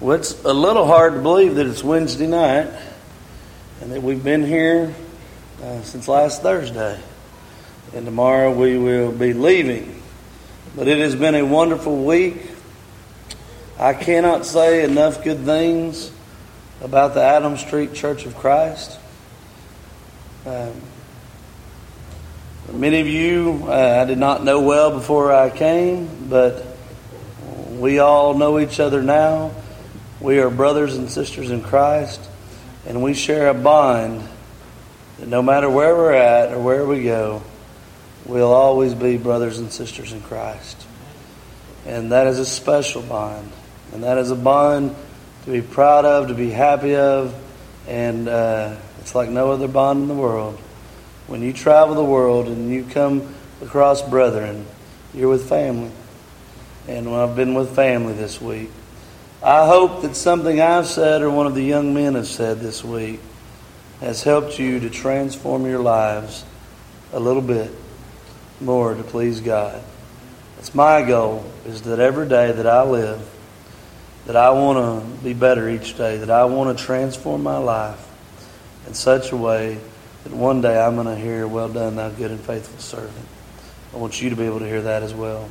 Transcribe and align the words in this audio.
Well, 0.00 0.16
it's 0.16 0.44
a 0.44 0.52
little 0.52 0.86
hard 0.86 1.14
to 1.14 1.20
believe 1.20 1.54
that 1.54 1.66
it's 1.68 1.84
Wednesday 1.84 2.26
night 2.26 2.68
and 3.80 3.92
that 3.92 4.02
we've 4.02 4.22
been 4.22 4.44
here 4.44 4.92
uh, 5.62 5.82
since 5.82 6.08
last 6.08 6.42
Thursday. 6.42 6.98
And 7.94 8.04
tomorrow 8.04 8.52
we 8.52 8.76
will 8.76 9.12
be 9.12 9.32
leaving. 9.32 10.02
But 10.74 10.88
it 10.88 10.98
has 10.98 11.14
been 11.14 11.36
a 11.36 11.44
wonderful 11.44 12.04
week. 12.04 12.38
I 13.78 13.94
cannot 13.94 14.44
say 14.46 14.82
enough 14.82 15.22
good 15.22 15.44
things 15.44 16.10
about 16.80 17.14
the 17.14 17.22
Adam 17.22 17.56
Street 17.56 17.94
Church 17.94 18.26
of 18.26 18.34
Christ. 18.34 18.98
Um, 20.44 20.72
many 22.72 23.00
of 23.00 23.06
you 23.06 23.66
uh, 23.68 24.00
I 24.02 24.06
did 24.06 24.18
not 24.18 24.42
know 24.42 24.60
well 24.60 24.90
before 24.90 25.32
I 25.32 25.50
came, 25.50 26.28
but 26.28 26.66
we 27.70 28.00
all 28.00 28.36
know 28.36 28.58
each 28.58 28.80
other 28.80 29.00
now. 29.00 29.52
We 30.24 30.38
are 30.38 30.48
brothers 30.48 30.96
and 30.96 31.10
sisters 31.10 31.50
in 31.50 31.60
Christ, 31.60 32.18
and 32.86 33.02
we 33.02 33.12
share 33.12 33.48
a 33.48 33.52
bond 33.52 34.26
that 35.18 35.28
no 35.28 35.42
matter 35.42 35.68
where 35.68 35.94
we're 35.94 36.14
at 36.14 36.50
or 36.50 36.62
where 36.62 36.86
we 36.86 37.02
go, 37.02 37.42
we'll 38.24 38.50
always 38.50 38.94
be 38.94 39.18
brothers 39.18 39.58
and 39.58 39.70
sisters 39.70 40.14
in 40.14 40.22
Christ. 40.22 40.86
And 41.84 42.10
that 42.12 42.26
is 42.26 42.38
a 42.38 42.46
special 42.46 43.02
bond. 43.02 43.52
And 43.92 44.04
that 44.04 44.16
is 44.16 44.30
a 44.30 44.34
bond 44.34 44.96
to 45.44 45.50
be 45.50 45.60
proud 45.60 46.06
of, 46.06 46.28
to 46.28 46.34
be 46.34 46.48
happy 46.48 46.96
of, 46.96 47.34
and 47.86 48.26
uh, 48.26 48.76
it's 49.00 49.14
like 49.14 49.28
no 49.28 49.50
other 49.50 49.68
bond 49.68 50.00
in 50.00 50.08
the 50.08 50.14
world. 50.14 50.58
When 51.26 51.42
you 51.42 51.52
travel 51.52 51.94
the 51.94 52.02
world 52.02 52.46
and 52.46 52.70
you 52.70 52.84
come 52.84 53.34
across 53.60 54.00
brethren, 54.00 54.64
you're 55.12 55.28
with 55.28 55.46
family. 55.50 55.90
And 56.88 57.10
I've 57.10 57.36
been 57.36 57.52
with 57.52 57.76
family 57.76 58.14
this 58.14 58.40
week. 58.40 58.70
I 59.44 59.66
hope 59.66 60.00
that 60.00 60.16
something 60.16 60.58
I've 60.58 60.86
said 60.86 61.20
or 61.20 61.28
one 61.28 61.46
of 61.46 61.54
the 61.54 61.62
young 61.62 61.92
men 61.92 62.14
have 62.14 62.26
said 62.26 62.60
this 62.60 62.82
week 62.82 63.20
has 64.00 64.22
helped 64.22 64.58
you 64.58 64.80
to 64.80 64.88
transform 64.88 65.66
your 65.66 65.80
lives 65.80 66.46
a 67.12 67.20
little 67.20 67.42
bit 67.42 67.70
more 68.58 68.94
to 68.94 69.02
please 69.02 69.42
God. 69.42 69.82
It's 70.58 70.74
my 70.74 71.02
goal 71.02 71.44
is 71.66 71.82
that 71.82 71.98
every 71.98 72.26
day 72.26 72.52
that 72.52 72.66
I 72.66 72.84
live, 72.84 73.20
that 74.24 74.34
I 74.34 74.48
want 74.48 74.78
to 74.78 75.22
be 75.22 75.34
better 75.34 75.68
each 75.68 75.94
day, 75.94 76.16
that 76.16 76.30
I 76.30 76.46
want 76.46 76.78
to 76.78 76.82
transform 76.82 77.42
my 77.42 77.58
life 77.58 78.02
in 78.86 78.94
such 78.94 79.30
a 79.30 79.36
way 79.36 79.78
that 80.22 80.32
one 80.32 80.62
day 80.62 80.82
I'm 80.82 80.94
going 80.94 81.06
to 81.06 81.16
hear, 81.16 81.46
Well 81.46 81.68
done, 81.68 81.96
thou 81.96 82.08
good 82.08 82.30
and 82.30 82.40
faithful 82.40 82.78
servant. 82.78 83.28
I 83.92 83.98
want 83.98 84.22
you 84.22 84.30
to 84.30 84.36
be 84.36 84.44
able 84.44 84.60
to 84.60 84.66
hear 84.66 84.80
that 84.80 85.02
as 85.02 85.12
well. 85.12 85.50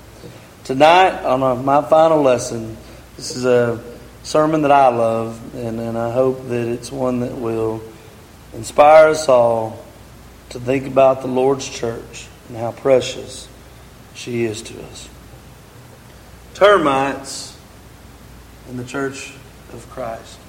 Tonight, 0.63 1.23
on 1.25 1.63
my 1.63 1.83
final 1.83 2.23
lesson, 2.23 2.75
this 3.15 3.35
is 3.35 3.45
a 3.45 3.81
sermon 4.23 4.63
that 4.63 4.71
I 4.71 4.87
love, 4.87 5.55
and, 5.55 5.79
and 5.79 5.97
I 5.97 6.11
hope 6.11 6.47
that 6.47 6.67
it's 6.67 6.91
one 6.91 7.19
that 7.19 7.37
will 7.37 7.81
inspire 8.53 9.09
us 9.09 9.29
all 9.29 9.83
to 10.49 10.59
think 10.59 10.87
about 10.87 11.21
the 11.21 11.27
Lord's 11.27 11.67
church 11.67 12.27
and 12.47 12.57
how 12.57 12.71
precious 12.71 13.47
she 14.15 14.43
is 14.43 14.61
to 14.63 14.83
us. 14.85 15.09
Termites 16.53 17.57
in 18.69 18.77
the 18.77 18.83
church 18.83 19.33
of 19.73 19.87
Christ. 19.89 20.39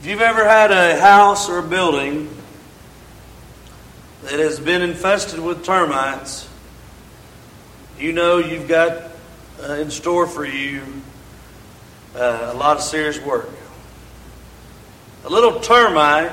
If 0.00 0.06
you've 0.06 0.20
ever 0.20 0.44
had 0.44 0.70
a 0.70 1.00
house 1.00 1.48
or 1.48 1.58
a 1.58 1.62
building 1.62 2.28
that 4.24 4.38
has 4.38 4.60
been 4.60 4.82
infested 4.82 5.40
with 5.40 5.64
termites, 5.64 6.48
you 7.98 8.12
know 8.12 8.38
you've 8.38 8.68
got 8.68 9.13
uh, 9.62 9.74
in 9.74 9.90
store 9.90 10.26
for 10.26 10.44
you 10.44 10.82
uh, 12.14 12.50
a 12.52 12.56
lot 12.56 12.76
of 12.76 12.82
serious 12.82 13.20
work. 13.20 13.48
A 15.24 15.28
little 15.28 15.60
termite 15.60 16.32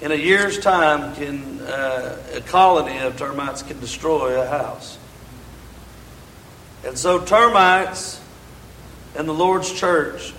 in 0.00 0.12
a 0.12 0.16
year's 0.16 0.58
time 0.58 1.14
can 1.14 1.60
uh, 1.60 2.16
a 2.34 2.40
colony 2.40 2.98
of 2.98 3.16
termites 3.16 3.62
can 3.62 3.80
destroy 3.80 4.40
a 4.40 4.46
house. 4.46 4.98
And 6.84 6.98
so 6.98 7.24
termites 7.24 8.20
in 9.16 9.26
the 9.26 9.34
Lord's 9.34 9.72
church 9.72 10.34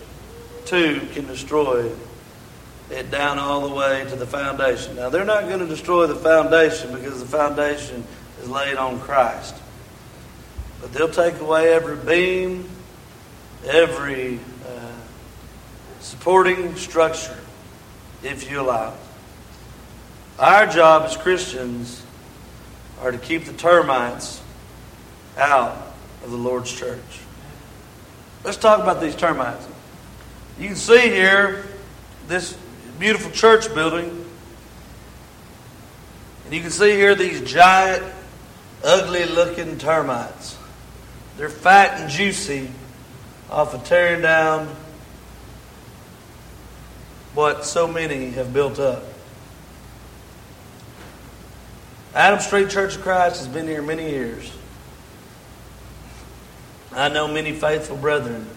too 0.66 1.02
can 1.14 1.26
destroy 1.28 1.92
it 2.90 3.10
down 3.10 3.40
all 3.40 3.68
the 3.68 3.74
way 3.74 4.06
to 4.10 4.16
the 4.16 4.28
foundation. 4.28 4.96
Now 4.96 5.10
they're 5.10 5.26
not 5.26 5.48
going 5.48 5.60
to 5.60 5.68
destroy 5.68 6.08
the 6.08 6.16
foundation 6.16 6.94
because 6.94 7.20
the 7.20 7.26
foundation 7.26 8.04
is 8.42 8.50
laid 8.50 8.78
on 8.78 9.00
Christ. 9.00 9.56
But 10.84 10.92
they'll 10.92 11.08
take 11.10 11.40
away 11.40 11.72
every 11.72 11.96
beam, 11.96 12.70
every 13.66 14.38
uh, 14.68 14.92
supporting 16.02 16.76
structure 16.76 17.40
if 18.22 18.52
you 18.52 18.60
allow. 18.60 18.94
Our 20.38 20.68
job 20.68 21.04
as 21.04 21.16
Christians 21.16 22.04
are 23.02 23.14
to 23.14 23.18
keep 23.18 23.46
the 23.46 23.54
termites 23.54 24.42
out 25.38 25.96
of 26.22 26.32
the 26.32 26.38
Lord's 26.38 26.70
church. 26.70 27.00
Let's 28.44 28.58
talk 28.58 28.82
about 28.82 29.00
these 29.00 29.16
termites. 29.16 29.66
You 30.60 30.68
can 30.68 30.76
see 30.76 31.00
here 31.00 31.64
this 32.28 32.58
beautiful 33.00 33.32
church 33.32 33.74
building. 33.74 34.26
And 36.44 36.54
you 36.54 36.60
can 36.60 36.72
see 36.72 36.92
here 36.92 37.16
these 37.16 37.40
giant, 37.40 38.04
ugly 38.84 39.24
looking 39.28 39.78
termites. 39.78 40.58
They're 41.38 41.50
fat 41.50 42.00
and 42.00 42.10
juicy 42.10 42.70
off 43.50 43.74
of 43.74 43.84
tearing 43.84 44.22
down 44.22 44.68
what 47.34 47.66
so 47.66 47.88
many 47.88 48.32
have 48.32 48.54
built 48.54 48.80
up. 48.80 49.04
Adam 52.14 52.40
Street 52.40 52.70
Church 52.70 52.96
of 52.96 53.02
Christ 53.02 53.38
has 53.38 53.48
been 53.48 53.68
here 53.68 53.82
many 53.82 54.12
years. 54.12 54.56
I 56.92 57.10
know 57.10 57.28
many 57.28 57.54
faithful 57.54 57.98
brethren 57.98 58.48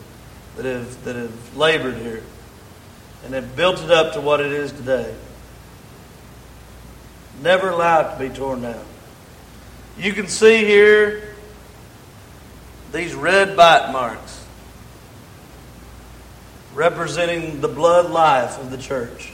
that 0.56 0.66
have, 0.66 1.04
that 1.04 1.16
have 1.16 1.56
labored 1.56 1.96
here 1.96 2.22
and 3.24 3.32
have 3.32 3.56
built 3.56 3.82
it 3.82 3.90
up 3.90 4.12
to 4.12 4.20
what 4.20 4.40
it 4.40 4.52
is 4.52 4.72
today. 4.72 5.14
Never 7.42 7.70
allowed 7.70 8.14
to 8.14 8.18
be 8.18 8.28
torn 8.28 8.60
down. 8.60 8.84
You 9.98 10.12
can 10.12 10.26
see 10.26 10.66
here 10.66 11.25
these 12.96 13.14
red 13.14 13.56
bite 13.56 13.92
marks 13.92 14.44
representing 16.74 17.60
the 17.60 17.68
blood 17.68 18.10
life 18.10 18.58
of 18.58 18.70
the 18.70 18.78
church. 18.78 19.32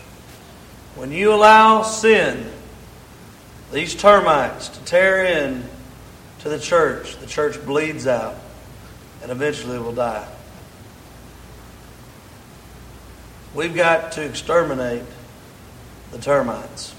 When 0.97 1.13
you 1.13 1.33
allow 1.33 1.83
sin, 1.83 2.51
these 3.73 3.95
termites, 3.95 4.69
to 4.69 4.85
tear 4.85 5.25
in 5.25 5.65
to 6.41 6.49
the 6.49 6.59
church, 6.59 7.17
the 7.19 7.27
church 7.27 7.65
bleeds 7.65 8.07
out 8.07 8.37
and 9.23 9.31
eventually 9.31 9.79
will 9.79 9.95
die. 9.95 10.29
We've 13.55 13.75
got 13.75 14.13
to 14.13 14.25
exterminate 14.25 15.05
the 16.11 16.19
termites. 16.19 16.95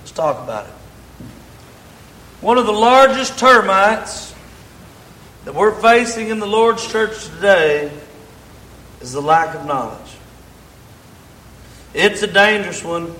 Let's 0.00 0.12
talk 0.12 0.42
about 0.42 0.66
it. 0.66 0.72
One 2.40 2.58
of 2.58 2.66
the 2.66 2.72
largest 2.72 3.38
termites 3.38 4.25
that 5.46 5.54
we're 5.54 5.80
facing 5.80 6.30
in 6.30 6.40
the 6.40 6.46
Lord's 6.46 6.84
church 6.90 7.24
today 7.26 7.92
is 9.00 9.12
the 9.12 9.22
lack 9.22 9.54
of 9.54 9.64
knowledge. 9.64 10.16
It's 11.94 12.20
a 12.22 12.26
dangerous 12.26 12.82
one. 12.82 13.14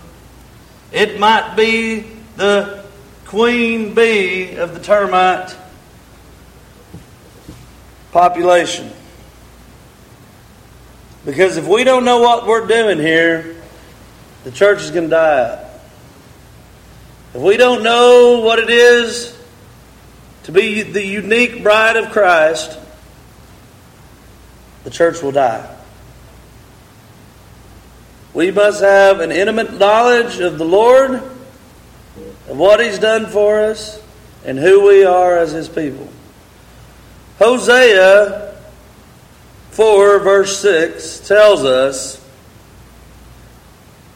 It 0.90 1.20
might 1.20 1.54
be 1.54 2.00
the 2.34 2.84
queen 3.26 3.94
bee 3.94 4.56
of 4.56 4.74
the 4.74 4.80
termite 4.80 5.54
population. 8.10 8.90
Because 11.24 11.56
if 11.56 11.68
we 11.68 11.84
don't 11.84 12.04
know 12.04 12.20
what 12.20 12.44
we're 12.44 12.66
doing 12.66 12.98
here, 12.98 13.54
the 14.42 14.50
church 14.50 14.80
is 14.80 14.90
going 14.90 15.04
to 15.04 15.10
die 15.10 15.52
out. 15.52 15.64
If 17.34 17.40
we 17.40 17.56
don't 17.56 17.84
know 17.84 18.40
what 18.40 18.58
it 18.58 18.68
is 18.68 19.35
to 20.46 20.52
be 20.52 20.82
the 20.82 21.04
unique 21.04 21.64
bride 21.64 21.96
of 21.96 22.12
Christ, 22.12 22.78
the 24.84 24.90
church 24.90 25.20
will 25.20 25.32
die. 25.32 25.68
We 28.32 28.52
must 28.52 28.80
have 28.80 29.18
an 29.18 29.32
intimate 29.32 29.76
knowledge 29.76 30.38
of 30.38 30.56
the 30.56 30.64
Lord, 30.64 31.14
of 31.14 32.56
what 32.56 32.78
He's 32.78 33.00
done 33.00 33.26
for 33.26 33.60
us, 33.60 34.00
and 34.44 34.56
who 34.56 34.86
we 34.86 35.04
are 35.04 35.36
as 35.36 35.50
His 35.50 35.68
people. 35.68 36.08
Hosea 37.40 38.56
4, 39.72 40.20
verse 40.20 40.60
6 40.60 41.26
tells 41.26 41.64
us, 41.64 42.24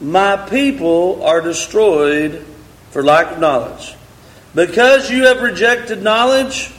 My 0.01 0.37
people 0.37 1.25
are 1.25 1.41
destroyed 1.41 2.47
for 2.93 3.03
lack 3.03 3.33
of 3.33 3.41
knowledge. 3.41 3.97
Because 4.55 5.11
you 5.11 5.27
have 5.27 5.43
rejected 5.43 6.03
knowledge, 6.03 6.73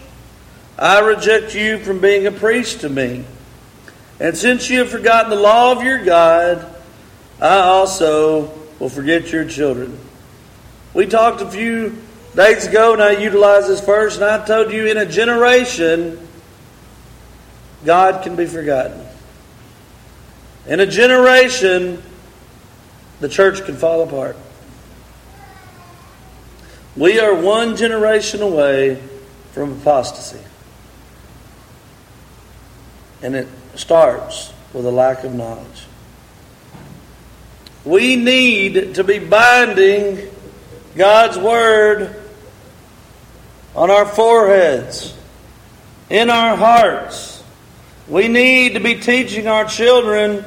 I 0.77 0.99
reject 0.99 1.55
you 1.55 1.77
from 1.79 1.99
being 1.99 2.27
a 2.27 2.31
priest 2.31 2.81
to 2.81 2.89
me. 2.89 3.23
And 4.19 4.37
since 4.37 4.69
you 4.69 4.79
have 4.79 4.89
forgotten 4.89 5.29
the 5.29 5.35
law 5.35 5.71
of 5.71 5.83
your 5.83 6.03
God, 6.03 6.75
I 7.39 7.59
also 7.59 8.51
will 8.79 8.89
forget 8.89 9.31
your 9.31 9.45
children. 9.45 9.97
We 10.93 11.05
talked 11.05 11.41
a 11.41 11.49
few 11.49 11.97
days 12.35 12.67
ago, 12.67 12.93
and 12.93 13.01
I 13.01 13.11
utilized 13.11 13.67
this 13.67 13.79
verse, 13.79 14.15
and 14.15 14.25
I 14.25 14.45
told 14.45 14.71
you 14.71 14.87
in 14.87 14.97
a 14.97 15.05
generation, 15.05 16.27
God 17.85 18.23
can 18.23 18.35
be 18.35 18.45
forgotten. 18.45 19.05
In 20.67 20.79
a 20.79 20.85
generation, 20.85 22.03
the 23.21 23.29
church 23.29 23.65
can 23.65 23.75
fall 23.75 24.03
apart. 24.03 24.35
We 26.95 27.19
are 27.19 27.33
one 27.33 27.77
generation 27.77 28.41
away 28.41 29.01
from 29.53 29.79
apostasy. 29.79 30.41
And 33.21 33.35
it 33.35 33.47
starts 33.75 34.51
with 34.73 34.85
a 34.85 34.91
lack 34.91 35.23
of 35.23 35.33
knowledge. 35.33 35.85
We 37.85 38.15
need 38.15 38.95
to 38.95 39.03
be 39.03 39.19
binding 39.19 40.29
God's 40.95 41.37
Word 41.37 42.15
on 43.75 43.89
our 43.89 44.05
foreheads, 44.05 45.15
in 46.09 46.29
our 46.29 46.55
hearts. 46.55 47.41
We 48.07 48.27
need 48.27 48.73
to 48.73 48.79
be 48.79 48.95
teaching 48.95 49.47
our 49.47 49.65
children 49.65 50.43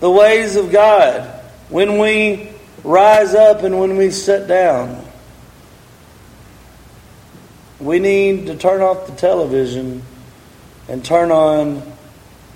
the 0.00 0.10
ways 0.10 0.56
of 0.56 0.70
God 0.70 1.22
when 1.70 1.98
we 1.98 2.50
rise 2.84 3.34
up 3.34 3.62
and 3.62 3.80
when 3.80 3.96
we 3.96 4.10
sit 4.10 4.46
down. 4.46 5.07
We 7.80 8.00
need 8.00 8.46
to 8.46 8.56
turn 8.56 8.80
off 8.80 9.06
the 9.06 9.12
television 9.12 10.02
and 10.88 11.04
turn 11.04 11.30
on 11.30 11.82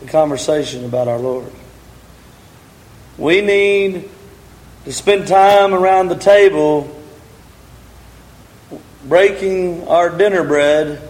the 0.00 0.08
conversation 0.08 0.84
about 0.84 1.06
our 1.06 1.18
Lord. 1.18 1.52
We 3.18 3.40
need 3.40 4.08
to 4.84 4.92
spend 4.92 5.28
time 5.28 5.74
around 5.74 6.08
the 6.08 6.16
table 6.16 6.90
breaking 9.04 9.86
our 9.86 10.10
dinner 10.10 10.42
bread 10.42 11.00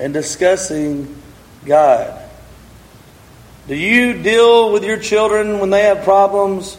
and 0.00 0.12
discussing 0.12 1.22
God. 1.64 2.20
Do 3.68 3.76
you 3.76 4.20
deal 4.20 4.72
with 4.72 4.82
your 4.82 4.98
children 4.98 5.60
when 5.60 5.70
they 5.70 5.82
have 5.82 6.02
problems? 6.02 6.76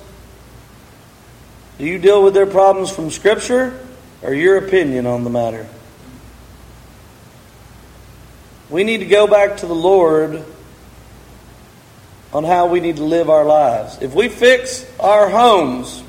Do 1.77 1.85
you 1.85 1.99
deal 1.99 2.21
with 2.21 2.33
their 2.33 2.47
problems 2.47 2.91
from 2.91 3.11
Scripture 3.11 3.79
or 4.21 4.33
your 4.33 4.57
opinion 4.57 5.05
on 5.05 5.23
the 5.23 5.29
matter? 5.29 5.67
We 8.71 8.85
need 8.85 8.99
to 8.99 9.05
go 9.05 9.27
back 9.27 9.57
to 9.57 9.67
the 9.67 9.75
Lord 9.75 10.45
on 12.31 12.45
how 12.45 12.67
we 12.67 12.79
need 12.79 12.95
to 12.95 13.03
live 13.03 13.29
our 13.29 13.43
lives. 13.43 13.97
If 14.01 14.15
we 14.15 14.29
fix 14.29 14.89
our 14.97 15.29
homes, 15.29 16.01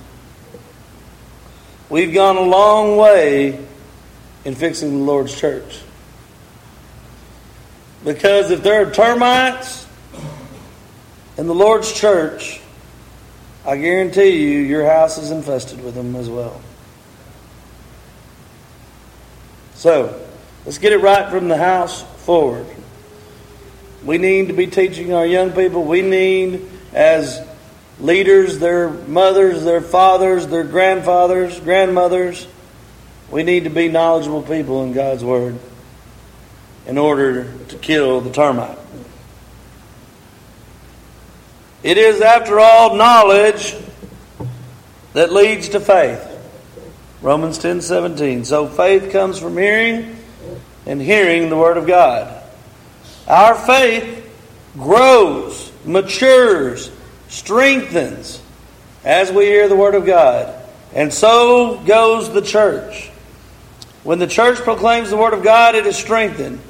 we've 1.91 2.15
gone 2.15 2.37
a 2.37 2.43
long 2.43 2.97
way 2.97 3.59
in 4.45 4.55
fixing 4.55 4.93
the 4.93 5.05
Lord's 5.05 5.37
church. 5.39 5.81
Because 8.05 8.53
if 8.53 8.63
there 8.63 8.87
are 8.87 8.93
termites 8.93 9.85
in 11.37 11.49
the 11.49 11.55
Lord's 11.55 11.93
church, 11.93 12.61
I 13.67 13.77
guarantee 13.77 14.41
you 14.41 14.61
your 14.61 14.87
house 14.89 15.19
is 15.19 15.33
infested 15.33 15.83
with 15.83 15.97
them 15.97 16.15
as 16.15 16.31
well. 16.31 16.61
So, 19.75 20.25
let's 20.65 20.79
get 20.79 20.93
it 20.93 20.99
right 20.99 21.29
from 21.29 21.49
the 21.49 21.57
house 21.57 22.05
forward. 22.23 22.67
We 24.05 24.19
need 24.19 24.49
to 24.49 24.55
be 24.55 24.67
teaching 24.67 25.13
our 25.13 25.27
young 25.27 25.53
people. 25.53 25.85
We 25.85 26.03
need, 26.03 26.69
as 26.93 27.41
leaders, 28.01 28.59
their 28.59 28.91
mothers, 28.91 29.65
their 29.65 29.81
fathers, 29.81 30.47
their 30.47 30.65
grandfathers, 30.65 31.61
grandmothers, 31.61 32.47
we 33.31 33.45
need 33.45 33.65
to 33.65 33.71
be 33.71 33.89
knowledgeable 33.89 34.43
people 34.43 34.85
in 34.85 34.93
God's 34.93 35.25
Word 35.25 35.59
in 36.87 36.99
order 36.99 37.53
to 37.69 37.79
kill 37.79 38.21
the 38.21 38.31
termite. 38.31 38.79
It 41.83 41.99
is, 41.99 42.21
after 42.21 42.61
all, 42.61 42.97
knowledge 42.97 43.75
that 45.15 45.33
leads 45.33 45.71
to 45.71 45.81
faith. 45.81 46.29
Romans 47.23 47.59
10 47.59 47.81
17. 47.81 48.45
So 48.45 48.67
faith 48.67 49.13
comes 49.13 49.39
from 49.39 49.57
hearing, 49.57 50.17
and 50.87 51.01
hearing 51.01 51.49
the 51.49 51.57
Word 51.57 51.77
of 51.77 51.87
God. 51.87 52.43
Our 53.27 53.55
faith 53.55 54.19
grows, 54.75 55.73
matures, 55.85 56.91
strengthens 57.29 58.41
as 59.05 59.31
we 59.31 59.45
hear 59.47 59.69
the 59.69 59.77
Word 59.77 59.95
of 59.95 60.07
God. 60.07 60.55
And 60.95 61.13
so 61.13 61.81
goes 61.85 62.33
the 62.33 62.43
church. 62.43 63.11
When 64.03 64.19
the 64.19 64.27
church 64.27 64.59
proclaims 64.59 65.11
the 65.11 65.17
Word 65.17 65.33
of 65.33 65.43
God, 65.43 65.75
it 65.75 65.87
is 65.87 65.97
strengthened. 65.97 66.61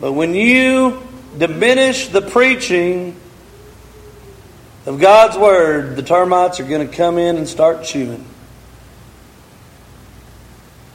But 0.00 0.12
when 0.12 0.34
you 0.34 1.02
diminish 1.38 2.08
the 2.08 2.22
preaching 2.22 3.16
of 4.84 5.00
God's 5.00 5.38
Word, 5.38 5.96
the 5.96 6.02
termites 6.02 6.58
are 6.58 6.64
going 6.64 6.86
to 6.86 6.94
come 6.94 7.18
in 7.18 7.36
and 7.36 7.48
start 7.48 7.84
chewing. 7.84 8.26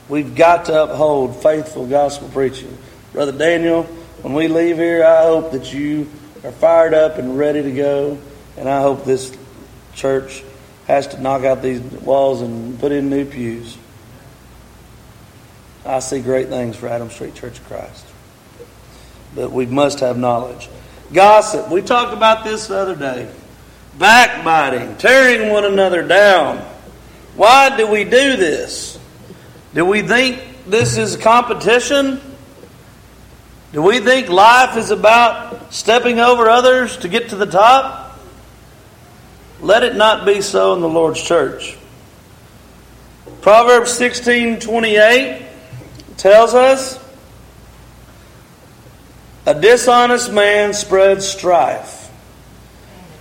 We've 0.09 0.35
got 0.35 0.65
to 0.65 0.83
uphold 0.83 1.41
faithful 1.41 1.85
gospel 1.85 2.29
preaching. 2.29 2.77
Brother 3.11 3.33
Daniel, 3.33 3.83
when 4.21 4.33
we 4.33 4.47
leave 4.47 4.77
here, 4.77 5.03
I 5.03 5.23
hope 5.23 5.51
that 5.51 5.73
you 5.73 6.09
are 6.43 6.51
fired 6.51 6.93
up 6.93 7.17
and 7.17 7.37
ready 7.37 7.61
to 7.61 7.71
go. 7.71 8.17
And 8.57 8.69
I 8.69 8.81
hope 8.81 9.03
this 9.03 9.35
church 9.93 10.43
has 10.87 11.07
to 11.07 11.21
knock 11.21 11.43
out 11.43 11.61
these 11.61 11.81
walls 11.81 12.41
and 12.41 12.79
put 12.79 12.91
in 12.91 13.09
new 13.09 13.25
pews. 13.25 13.77
I 15.85 15.99
see 15.99 16.21
great 16.21 16.47
things 16.47 16.75
for 16.75 16.87
Adam 16.87 17.09
Street 17.09 17.35
Church 17.35 17.59
of 17.59 17.67
Christ. 17.67 18.05
But 19.35 19.51
we 19.51 19.65
must 19.65 19.99
have 19.99 20.17
knowledge. 20.17 20.69
Gossip. 21.11 21.69
We 21.69 21.81
talked 21.81 22.13
about 22.13 22.43
this 22.43 22.67
the 22.67 22.77
other 22.77 22.95
day. 22.95 23.29
Backbiting, 23.97 24.95
tearing 24.97 25.51
one 25.51 25.65
another 25.65 26.05
down. 26.07 26.59
Why 27.35 27.75
do 27.75 27.87
we 27.87 28.03
do 28.03 28.37
this? 28.37 28.86
Do 29.73 29.85
we 29.85 30.01
think 30.01 30.65
this 30.65 30.97
is 30.97 31.17
competition? 31.17 32.21
Do 33.73 33.81
we 33.81 33.99
think 33.99 34.29
life 34.29 34.77
is 34.77 34.91
about 34.91 35.73
stepping 35.73 36.19
over 36.19 36.49
others 36.49 36.97
to 36.97 37.07
get 37.07 37.29
to 37.29 37.35
the 37.35 37.45
top? 37.45 38.17
Let 39.61 39.83
it 39.83 39.95
not 39.95 40.25
be 40.25 40.41
so 40.41 40.73
in 40.73 40.81
the 40.81 40.89
Lord's 40.89 41.21
church. 41.21 41.77
Proverbs 43.41 43.91
16:28 43.91 45.43
tells 46.17 46.53
us 46.53 46.99
a 49.45 49.53
dishonest 49.53 50.31
man 50.31 50.73
spreads 50.73 51.27
strife, 51.27 52.09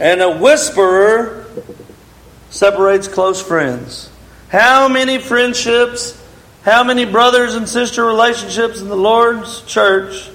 and 0.00 0.20
a 0.20 0.30
whisperer 0.30 1.46
separates 2.50 3.08
close 3.08 3.40
friends. 3.40 4.10
How 4.48 4.88
many 4.88 5.18
friendships, 5.18 6.20
how 6.66 6.82
many 6.82 7.04
brothers 7.04 7.54
and 7.54 7.68
sister 7.68 8.04
relationships 8.04 8.80
in 8.80 8.88
the 8.88 8.96
Lord's 8.96 9.62
church 9.62 10.28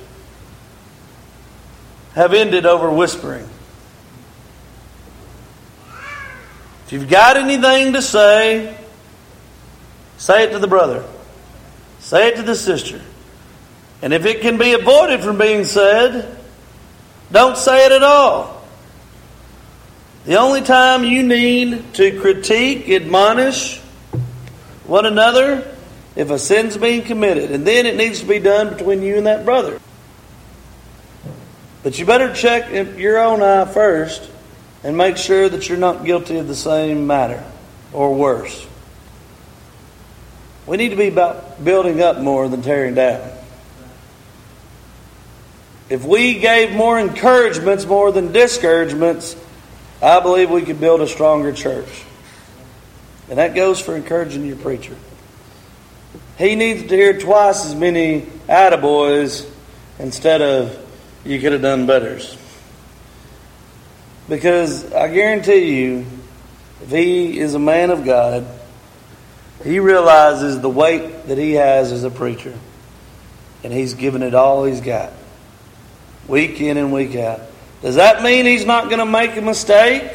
have 2.13 2.33
ended 2.33 2.65
over 2.65 2.89
whispering? 2.89 3.45
If 6.85 6.93
you've 6.93 7.09
got 7.09 7.35
anything 7.35 7.91
to 7.93 8.01
say, 8.01 8.77
say 10.17 10.45
it 10.45 10.51
to 10.53 10.59
the 10.59 10.69
brother. 10.69 11.03
Say 11.99 12.29
it 12.29 12.37
to 12.37 12.43
the 12.43 12.55
sister. 12.55 13.01
And 14.01 14.13
if 14.13 14.25
it 14.25 14.39
can 14.39 14.57
be 14.57 14.71
avoided 14.71 15.19
from 15.19 15.37
being 15.37 15.65
said, 15.65 16.37
don't 17.29 17.57
say 17.57 17.87
it 17.87 17.91
at 17.91 18.03
all. 18.03 18.65
The 20.23 20.37
only 20.37 20.61
time 20.61 21.03
you 21.03 21.23
need 21.23 21.93
to 21.95 22.21
critique, 22.21 22.87
admonish 22.87 23.79
one 24.85 25.05
another 25.05 25.70
if 26.15 26.29
a 26.29 26.39
sin's 26.39 26.77
being 26.77 27.03
committed, 27.03 27.51
and 27.51 27.65
then 27.65 27.85
it 27.85 27.95
needs 27.95 28.19
to 28.19 28.25
be 28.25 28.39
done 28.39 28.69
between 28.69 29.01
you 29.01 29.17
and 29.17 29.27
that 29.27 29.45
brother. 29.45 29.79
But 31.83 31.97
you 31.97 32.05
better 32.05 32.33
check 32.33 32.97
your 32.97 33.19
own 33.19 33.41
eye 33.41 33.65
first 33.65 34.29
and 34.83 34.97
make 34.97 35.17
sure 35.17 35.49
that 35.49 35.67
you're 35.69 35.77
not 35.77 36.05
guilty 36.05 36.37
of 36.37 36.47
the 36.47 36.55
same 36.55 37.07
matter 37.07 37.43
or 37.93 38.13
worse. 38.13 38.67
We 40.67 40.77
need 40.77 40.89
to 40.89 40.95
be 40.95 41.07
about 41.07 41.63
building 41.63 42.01
up 42.01 42.19
more 42.19 42.47
than 42.49 42.61
tearing 42.61 42.95
down. 42.95 43.29
If 45.89 46.05
we 46.05 46.39
gave 46.39 46.71
more 46.71 46.99
encouragements 46.99 47.85
more 47.85 48.11
than 48.11 48.31
discouragements, 48.31 49.35
I 50.01 50.19
believe 50.19 50.49
we 50.49 50.61
could 50.61 50.79
build 50.79 51.01
a 51.01 51.07
stronger 51.07 51.51
church. 51.51 52.03
And 53.29 53.37
that 53.37 53.55
goes 53.55 53.79
for 53.79 53.95
encouraging 53.95 54.45
your 54.45 54.55
preacher. 54.57 54.95
He 56.41 56.55
needs 56.55 56.81
to 56.81 56.95
hear 56.95 57.19
twice 57.19 57.67
as 57.67 57.75
many 57.75 58.21
attaboys 58.49 59.47
instead 59.99 60.41
of 60.41 60.75
you 61.23 61.39
could 61.39 61.51
have 61.51 61.61
done 61.61 61.85
betters. 61.85 62.35
Because 64.27 64.91
I 64.91 65.13
guarantee 65.13 65.79
you, 65.79 66.05
if 66.81 66.89
he 66.89 67.37
is 67.37 67.53
a 67.53 67.59
man 67.59 67.91
of 67.91 68.03
God, 68.03 68.47
he 69.63 69.79
realizes 69.79 70.59
the 70.59 70.69
weight 70.69 71.27
that 71.27 71.37
he 71.37 71.51
has 71.53 71.91
as 71.91 72.03
a 72.03 72.09
preacher. 72.09 72.57
And 73.63 73.71
he's 73.71 73.93
given 73.93 74.23
it 74.23 74.33
all 74.33 74.65
he's 74.65 74.81
got, 74.81 75.13
week 76.27 76.59
in 76.59 76.77
and 76.77 76.91
week 76.91 77.15
out. 77.15 77.41
Does 77.83 77.97
that 77.97 78.23
mean 78.23 78.47
he's 78.47 78.65
not 78.65 78.85
going 78.85 78.97
to 78.97 79.05
make 79.05 79.37
a 79.37 79.41
mistake? 79.41 80.11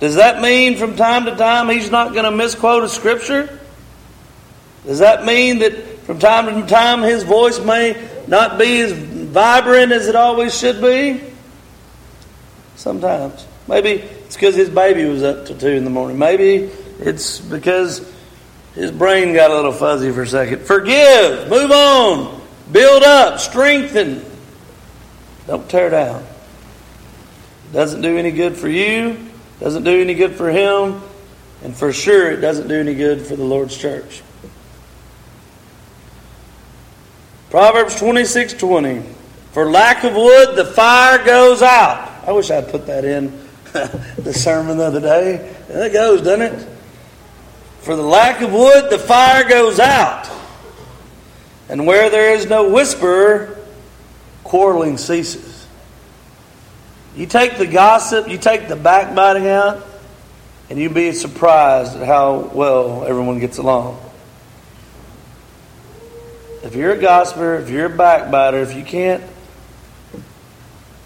Does 0.00 0.14
that 0.14 0.40
mean 0.40 0.78
from 0.78 0.96
time 0.96 1.26
to 1.26 1.36
time 1.36 1.68
he's 1.68 1.90
not 1.90 2.14
going 2.14 2.24
to 2.24 2.30
misquote 2.30 2.84
a 2.84 2.88
scripture? 2.88 3.55
Does 4.86 5.00
that 5.00 5.24
mean 5.24 5.58
that 5.58 5.74
from 6.04 6.18
time 6.20 6.62
to 6.62 6.66
time 6.68 7.02
his 7.02 7.24
voice 7.24 7.58
may 7.58 8.08
not 8.28 8.58
be 8.58 8.80
as 8.80 8.92
vibrant 8.92 9.92
as 9.92 10.06
it 10.06 10.14
always 10.14 10.56
should 10.56 10.80
be? 10.80 11.20
Sometimes. 12.76 13.44
Maybe 13.68 13.90
it's 13.90 14.36
because 14.36 14.54
his 14.54 14.70
baby 14.70 15.04
was 15.04 15.24
up 15.24 15.46
to 15.46 15.58
2 15.58 15.66
in 15.66 15.84
the 15.84 15.90
morning. 15.90 16.18
Maybe 16.18 16.70
it's 17.00 17.40
because 17.40 18.08
his 18.76 18.92
brain 18.92 19.34
got 19.34 19.50
a 19.50 19.54
little 19.54 19.72
fuzzy 19.72 20.12
for 20.12 20.22
a 20.22 20.26
second. 20.26 20.60
Forgive, 20.62 21.48
move 21.48 21.72
on, 21.72 22.40
build 22.70 23.02
up, 23.02 23.40
strengthen. 23.40 24.24
Don't 25.48 25.68
tear 25.68 25.90
down. 25.90 26.22
It 26.22 27.72
Doesn't 27.72 28.02
do 28.02 28.16
any 28.16 28.30
good 28.30 28.56
for 28.56 28.68
you, 28.68 29.18
doesn't 29.58 29.82
do 29.82 30.00
any 30.00 30.14
good 30.14 30.36
for 30.36 30.50
him, 30.50 31.02
and 31.64 31.74
for 31.74 31.92
sure 31.92 32.30
it 32.30 32.36
doesn't 32.36 32.68
do 32.68 32.78
any 32.78 32.94
good 32.94 33.26
for 33.26 33.34
the 33.34 33.44
Lord's 33.44 33.76
church. 33.76 34.22
Proverbs 37.56 37.96
26 37.96 38.52
20. 38.52 39.02
For 39.52 39.70
lack 39.70 40.04
of 40.04 40.14
wood, 40.14 40.56
the 40.56 40.66
fire 40.66 41.24
goes 41.24 41.62
out. 41.62 42.28
I 42.28 42.32
wish 42.32 42.50
I'd 42.50 42.68
put 42.68 42.84
that 42.84 43.06
in 43.06 43.32
the 43.72 44.34
sermon 44.34 44.76
the 44.76 44.84
other 44.84 45.00
day. 45.00 45.56
And 45.70 45.78
it 45.78 45.90
goes, 45.94 46.20
doesn't 46.20 46.42
it? 46.42 46.68
For 47.80 47.96
the 47.96 48.02
lack 48.02 48.42
of 48.42 48.52
wood, 48.52 48.90
the 48.90 48.98
fire 48.98 49.48
goes 49.48 49.80
out. 49.80 50.30
And 51.70 51.86
where 51.86 52.10
there 52.10 52.34
is 52.34 52.44
no 52.44 52.68
whisper, 52.68 53.58
quarreling 54.44 54.98
ceases. 54.98 55.66
You 57.16 57.24
take 57.24 57.56
the 57.56 57.66
gossip, 57.66 58.28
you 58.28 58.36
take 58.36 58.68
the 58.68 58.76
backbiting 58.76 59.48
out, 59.48 59.82
and 60.68 60.78
you'd 60.78 60.92
be 60.92 61.12
surprised 61.12 61.96
at 61.96 62.06
how 62.06 62.50
well 62.52 63.06
everyone 63.06 63.38
gets 63.38 63.56
along. 63.56 63.98
If 66.66 66.74
you're 66.74 66.94
a 66.94 66.98
gossiper, 66.98 67.60
if 67.60 67.70
you're 67.70 67.86
a 67.86 67.96
backbiter, 67.96 68.58
if 68.58 68.74
you 68.74 68.82
can't 68.82 69.22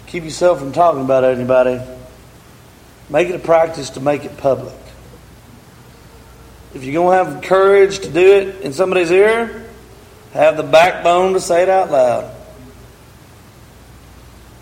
keep 0.07 0.23
yourself 0.23 0.57
from 0.57 0.71
talking 0.71 1.01
about 1.01 1.23
anybody, 1.23 1.79
make 3.11 3.29
it 3.29 3.35
a 3.35 3.39
practice 3.39 3.91
to 3.91 3.99
make 3.99 4.25
it 4.25 4.37
public. 4.37 4.73
If 6.73 6.83
you're 6.83 6.95
going 6.95 7.15
to 7.15 7.23
have 7.23 7.39
the 7.39 7.47
courage 7.47 7.99
to 7.99 8.09
do 8.09 8.37
it 8.37 8.61
in 8.61 8.73
somebody's 8.73 9.11
ear, 9.11 9.63
have 10.33 10.57
the 10.57 10.63
backbone 10.63 11.33
to 11.33 11.39
say 11.39 11.61
it 11.61 11.69
out 11.69 11.91
loud. 11.91 12.35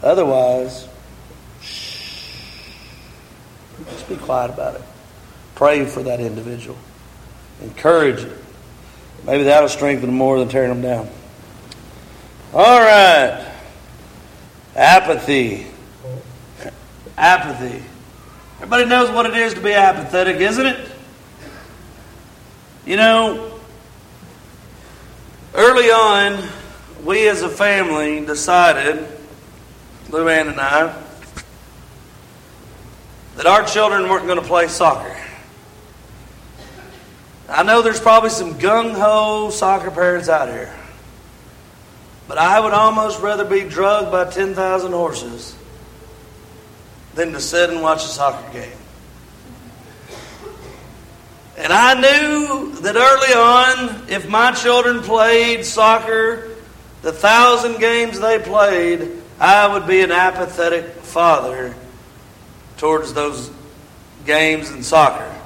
Otherwise, 0.04 0.86
shh, 1.62 2.74
just 3.90 4.10
be 4.10 4.18
quiet 4.18 4.52
about 4.52 4.76
it. 4.76 4.82
Pray 5.56 5.86
for 5.86 6.04
that 6.04 6.20
individual. 6.20 6.78
Encourage 7.62 8.20
it. 8.20 8.39
Maybe 9.26 9.44
that'll 9.44 9.70
strengthen 9.70 10.08
them 10.08 10.16
more 10.16 10.40
than 10.40 10.50
tearing 10.50 10.70
them 10.70 10.82
down. 10.82 11.10
All 12.54 12.80
right. 12.80 13.46
Apathy. 14.76 15.68
Apathy. 17.18 17.84
Everybody 18.56 18.86
knows 18.86 19.10
what 19.12 19.26
it 19.26 19.36
is 19.36 19.54
to 19.54 19.62
be 19.62 19.74
apathetic, 19.74 20.38
isn't 20.38 20.66
it? 20.66 20.92
You 22.86 22.98
know, 22.98 23.60
early 25.54 25.92
on, 25.92 26.44
we 27.04 27.28
as 27.30 27.42
a 27.42 27.50
family 27.50 28.26
decided, 28.26 29.06
Luann 30.10 30.50
and 30.50 30.60
I, 30.60 30.94
that 33.36 33.46
our 33.46 33.64
children 33.66 34.10
weren't 34.10 34.26
going 34.26 34.42
to 34.42 34.48
play 34.48 34.68
soccer. 34.68 35.16
I 37.50 37.64
know 37.64 37.82
there's 37.82 38.00
probably 38.00 38.30
some 38.30 38.56
gung 38.56 38.94
ho 38.94 39.50
soccer 39.50 39.90
parents 39.90 40.30
out 40.30 40.50
here. 40.50 40.74
But 42.28 42.38
I 42.38 42.60
would 42.60 42.74
almost 42.74 43.22
rather 43.22 43.44
be 43.44 43.62
drugged 43.62 44.12
by 44.12 44.30
10,000 44.30 44.92
horses 44.92 45.56
than 47.16 47.34
to 47.34 47.40
sit 47.40 47.72
and 47.72 47.82
watch 47.82 48.04
a 48.04 48.08
soccer 48.08 48.54
game. 48.54 48.78
And 51.58 51.74
I 51.74 51.96
knew 51.96 52.76
that 52.82 52.96
early 52.96 53.34
on, 53.34 54.10
if 54.10 54.30
my 54.30 54.52
children 54.52 55.02
played 55.02 55.66
soccer, 55.66 56.56
the 57.02 57.12
thousand 57.12 57.80
games 57.80 58.20
they 58.20 58.38
played, 58.38 59.10
I 59.40 59.68
would 59.74 59.88
be 59.88 60.02
an 60.02 60.12
apathetic 60.12 60.86
father 61.02 61.74
towards 62.78 63.14
those 63.14 63.52
games 64.26 64.70
and 64.70 64.86
soccer. 64.86 65.39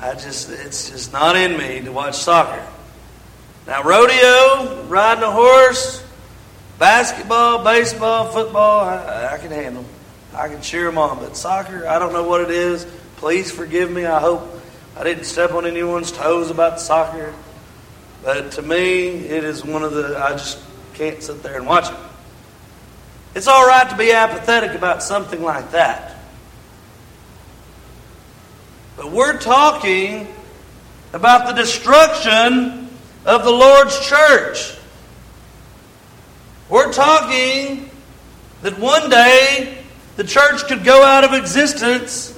I 0.00 0.14
just, 0.14 0.50
it's 0.50 0.90
just 0.90 1.12
not 1.12 1.36
in 1.36 1.58
me 1.58 1.80
to 1.80 1.90
watch 1.90 2.16
soccer. 2.16 2.64
Now, 3.66 3.82
rodeo, 3.82 4.84
riding 4.84 5.24
a 5.24 5.30
horse, 5.30 6.04
basketball, 6.78 7.64
baseball, 7.64 8.28
football, 8.28 8.80
I, 8.80 9.34
I 9.34 9.38
can 9.38 9.50
handle. 9.50 9.84
I 10.34 10.48
can 10.48 10.62
cheer 10.62 10.84
them 10.84 10.98
on. 10.98 11.18
But 11.18 11.36
soccer, 11.36 11.86
I 11.86 11.98
don't 11.98 12.12
know 12.12 12.22
what 12.22 12.40
it 12.42 12.50
is. 12.50 12.86
Please 13.16 13.50
forgive 13.50 13.90
me. 13.90 14.06
I 14.06 14.20
hope 14.20 14.48
I 14.96 15.02
didn't 15.02 15.24
step 15.24 15.52
on 15.52 15.66
anyone's 15.66 16.12
toes 16.12 16.50
about 16.50 16.80
soccer. 16.80 17.34
But 18.22 18.52
to 18.52 18.62
me, 18.62 19.08
it 19.08 19.42
is 19.44 19.64
one 19.64 19.82
of 19.82 19.92
the, 19.92 20.16
I 20.16 20.30
just 20.32 20.60
can't 20.94 21.22
sit 21.22 21.42
there 21.42 21.56
and 21.56 21.66
watch 21.66 21.90
it. 21.90 21.96
It's 23.34 23.48
all 23.48 23.66
right 23.66 23.88
to 23.90 23.96
be 23.96 24.12
apathetic 24.12 24.72
about 24.76 25.02
something 25.02 25.42
like 25.42 25.72
that. 25.72 26.17
But 28.98 29.12
we're 29.12 29.38
talking 29.38 30.26
about 31.12 31.46
the 31.46 31.52
destruction 31.52 32.90
of 33.24 33.44
the 33.44 33.50
Lord's 33.50 34.04
church. 34.04 34.76
We're 36.68 36.92
talking 36.92 37.90
that 38.62 38.76
one 38.80 39.08
day 39.08 39.78
the 40.16 40.24
church 40.24 40.66
could 40.66 40.82
go 40.82 41.04
out 41.04 41.22
of 41.22 41.32
existence 41.32 42.36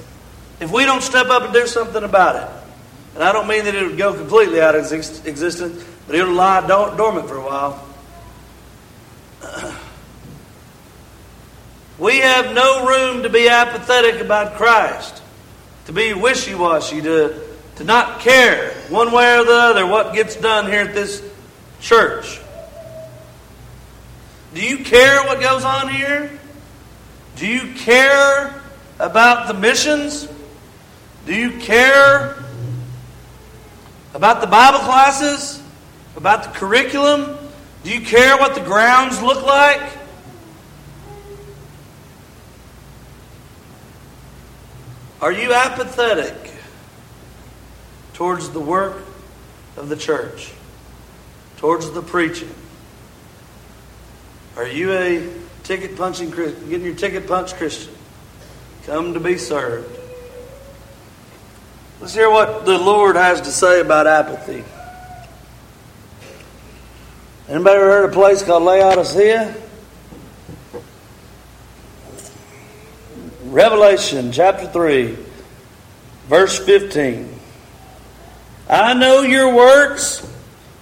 if 0.59 0.71
we 0.71 0.85
don't 0.85 1.01
step 1.01 1.29
up 1.29 1.41
and 1.41 1.51
do 1.51 1.65
something 1.65 2.03
about 2.03 2.35
it. 2.35 2.47
And 3.15 3.23
I 3.23 3.31
don't 3.31 3.47
mean 3.47 3.65
that 3.65 3.73
it 3.73 3.83
would 3.83 3.97
go 3.97 4.13
completely 4.13 4.61
out 4.61 4.75
of 4.75 4.83
existence, 4.83 5.83
but 6.05 6.15
it'll 6.15 6.35
lie 6.35 6.67
dormant 6.67 7.27
for 7.27 7.37
a 7.37 7.43
while. 7.43 7.87
We 11.99 12.17
have 12.17 12.55
no 12.55 12.87
room 12.87 13.21
to 13.23 13.29
be 13.29 13.47
apathetic 13.47 14.21
about 14.21 14.55
Christ 14.55 15.20
to 15.85 15.93
be 15.93 16.13
wishy 16.13 16.55
washy, 16.55 17.01
to, 17.01 17.41
to 17.77 17.83
not 17.83 18.19
care 18.19 18.73
one 18.89 19.11
way 19.11 19.39
or 19.39 19.43
the 19.43 19.53
other 19.53 19.87
what 19.87 20.13
gets 20.13 20.35
done 20.35 20.65
here 20.65 20.81
at 20.81 20.93
this 20.93 21.23
church. 21.79 22.39
Do 24.53 24.61
you 24.61 24.83
care 24.83 25.23
what 25.23 25.39
goes 25.39 25.63
on 25.63 25.89
here? 25.89 26.29
Do 27.37 27.47
you 27.47 27.73
care 27.73 28.61
about 28.99 29.47
the 29.47 29.53
missions? 29.53 30.27
Do 31.25 31.33
you 31.33 31.57
care 31.59 32.43
about 34.13 34.41
the 34.41 34.47
Bible 34.47 34.79
classes? 34.79 35.61
About 36.15 36.43
the 36.43 36.49
curriculum? 36.49 37.37
Do 37.83 37.91
you 37.91 38.01
care 38.01 38.37
what 38.37 38.53
the 38.53 38.61
grounds 38.61 39.21
look 39.21 39.45
like? 39.45 39.81
Are 45.21 45.31
you 45.31 45.53
apathetic 45.53 46.51
towards 48.13 48.49
the 48.49 48.59
work 48.59 49.03
of 49.77 49.87
the 49.87 49.95
church, 49.95 50.51
towards 51.57 51.91
the 51.91 52.01
preaching? 52.01 52.49
Are 54.57 54.67
you 54.67 54.91
a 54.93 55.31
ticket 55.63 55.95
punching 55.95 56.31
Christian 56.31 56.69
getting 56.69 56.87
your 56.87 56.95
ticket 56.95 57.27
punched 57.27 57.55
Christian? 57.55 57.93
Come 58.85 59.13
to 59.13 59.19
be 59.19 59.37
served. 59.37 59.95
Let's 61.99 62.15
hear 62.15 62.31
what 62.31 62.65
the 62.65 62.79
Lord 62.79 63.15
has 63.15 63.41
to 63.41 63.51
say 63.51 63.79
about 63.79 64.07
apathy. 64.07 64.63
Anybody 67.47 67.75
ever 67.75 67.85
heard 67.85 68.05
of 68.05 68.11
a 68.11 68.13
place 68.13 68.41
called 68.41 68.63
Laodicea? 68.63 69.55
Revelation 73.51 74.31
chapter 74.31 74.65
3, 74.65 75.17
verse 76.29 76.57
15. 76.57 77.37
I 78.69 78.93
know 78.93 79.23
your 79.23 79.53
works. 79.53 80.25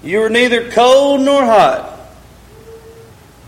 You 0.04 0.22
are 0.22 0.30
neither 0.30 0.70
cold 0.70 1.22
nor 1.22 1.44
hot. 1.44 2.00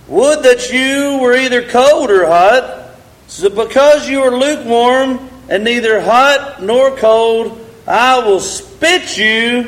Would 0.08 0.42
that 0.42 0.74
you 0.74 1.20
were 1.22 1.36
either 1.36 1.62
cold 1.70 2.10
or 2.10 2.26
hot. 2.26 2.96
So 3.28 3.52
because 3.52 4.10
you 4.10 4.24
are 4.24 4.36
lukewarm 4.36 5.30
and 5.48 5.64
neither 5.64 6.02
hot 6.02 6.64
nor 6.64 6.98
cold, 6.98 7.64
I 7.88 8.26
will 8.26 8.40
spit 8.40 9.20
you 9.20 9.68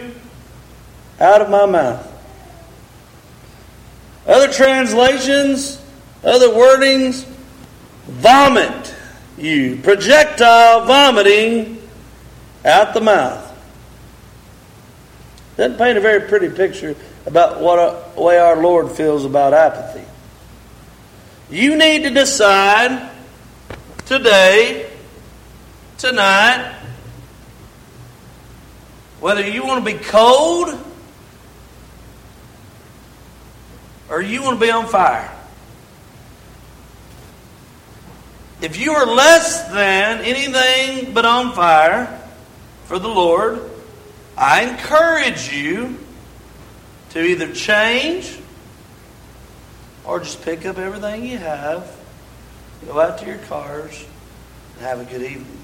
out 1.19 1.41
of 1.41 1.51
my 1.51 1.67
mouth. 1.67 2.09
Other 4.25 4.51
translations, 4.51 5.79
other 6.23 6.47
wordings, 6.47 7.23
vomit 8.07 8.92
you, 9.43 9.77
projectile 9.83 10.85
vomiting 10.85 11.81
out 12.65 12.93
the 12.93 13.01
mouth. 13.01 13.49
Doesn't 15.57 15.77
paint 15.77 15.97
a 15.97 16.01
very 16.01 16.27
pretty 16.27 16.49
picture 16.49 16.95
about 17.25 17.59
what 17.59 17.77
a, 17.77 18.19
way 18.19 18.39
our 18.39 18.61
Lord 18.61 18.91
feels 18.91 19.25
about 19.25 19.53
apathy. 19.53 20.05
You 21.49 21.77
need 21.77 22.03
to 22.03 22.09
decide 22.09 23.11
today, 24.05 24.89
tonight, 25.97 26.75
whether 29.19 29.47
you 29.47 29.63
want 29.63 29.85
to 29.85 29.93
be 29.93 29.99
cold 29.99 30.77
or 34.09 34.21
you 34.21 34.41
want 34.41 34.59
to 34.59 34.65
be 34.65 34.71
on 34.71 34.87
fire. 34.87 35.31
If 38.63 38.79
you 38.79 38.93
are 38.93 39.05
less 39.05 39.67
than 39.73 40.21
anything 40.21 41.13
but 41.13 41.25
on 41.25 41.51
fire 41.51 42.07
for 42.85 42.97
the 42.97 43.09
Lord, 43.09 43.59
I 44.37 44.63
encourage 44.63 45.51
you 45.51 45.99
to 47.09 47.21
either 47.21 47.51
change 47.51 48.39
or 50.05 50.21
just 50.21 50.43
pick 50.43 50.65
up 50.65 50.77
everything 50.77 51.25
you 51.25 51.39
have, 51.39 51.93
go 52.85 53.01
out 53.01 53.17
to 53.17 53.25
your 53.25 53.39
cars, 53.39 54.05
and 54.77 54.85
have 54.85 55.01
a 55.01 55.03
good 55.11 55.23
evening. 55.23 55.59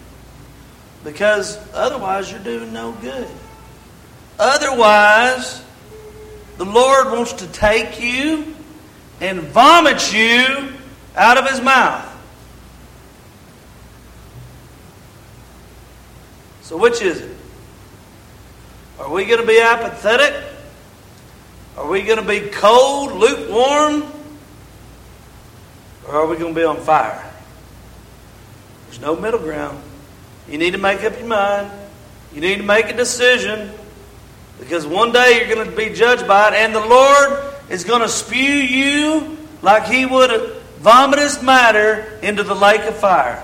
Because 1.05 1.57
otherwise, 1.73 2.29
you're 2.29 2.41
doing 2.41 2.73
no 2.73 2.91
good. 2.91 3.29
Otherwise, 4.37 5.63
the 6.57 6.65
Lord 6.65 7.13
wants 7.13 7.31
to 7.31 7.47
take 7.47 8.01
you 8.01 8.53
and 9.21 9.39
vomit 9.39 10.11
you 10.11 10.73
out 11.15 11.37
of 11.37 11.49
His 11.49 11.61
mouth. 11.61 12.07
So, 16.69 16.77
which 16.77 17.01
is 17.01 17.21
it? 17.21 17.35
Are 18.99 19.11
we 19.11 19.25
going 19.25 19.41
to 19.41 19.47
be 19.47 19.59
apathetic? 19.59 20.39
Are 21.75 21.89
we 21.89 22.03
going 22.03 22.19
to 22.19 22.27
be 22.27 22.41
cold, 22.51 23.11
lukewarm? 23.11 24.03
Or 26.07 26.13
are 26.13 26.27
we 26.27 26.37
going 26.37 26.53
to 26.53 26.59
be 26.59 26.63
on 26.63 26.77
fire? 26.77 27.27
There's 28.85 29.01
no 29.01 29.15
middle 29.15 29.39
ground. 29.39 29.81
You 30.47 30.59
need 30.59 30.73
to 30.73 30.77
make 30.77 31.03
up 31.03 31.17
your 31.17 31.27
mind. 31.27 31.71
You 32.35 32.41
need 32.41 32.57
to 32.57 32.63
make 32.63 32.85
a 32.85 32.95
decision 32.95 33.71
because 34.59 34.85
one 34.85 35.11
day 35.11 35.39
you're 35.39 35.55
going 35.55 35.67
to 35.67 35.75
be 35.75 35.89
judged 35.89 36.27
by 36.27 36.49
it, 36.49 36.53
and 36.53 36.75
the 36.75 36.85
Lord 36.85 37.51
is 37.71 37.83
going 37.83 38.01
to 38.01 38.09
spew 38.09 38.37
you 38.37 39.39
like 39.63 39.85
He 39.85 40.05
would 40.05 40.29
a 40.29 40.61
vomitous 40.81 41.41
matter 41.41 42.19
into 42.21 42.43
the 42.43 42.53
lake 42.53 42.81
of 42.81 42.95
fire. 42.95 43.43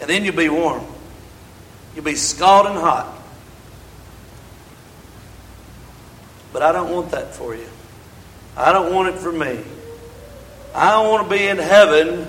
And 0.00 0.08
then 0.08 0.24
you'll 0.24 0.34
be 0.34 0.48
warm. 0.48 0.93
You'll 1.94 2.04
be 2.04 2.14
scalding 2.16 2.74
hot. 2.74 3.16
But 6.52 6.62
I 6.62 6.72
don't 6.72 6.90
want 6.90 7.10
that 7.10 7.34
for 7.34 7.54
you. 7.54 7.68
I 8.56 8.72
don't 8.72 8.92
want 8.92 9.14
it 9.14 9.18
for 9.18 9.32
me. 9.32 9.58
I 10.74 11.00
want 11.06 11.28
to 11.28 11.36
be 11.36 11.46
in 11.46 11.58
heaven 11.58 12.28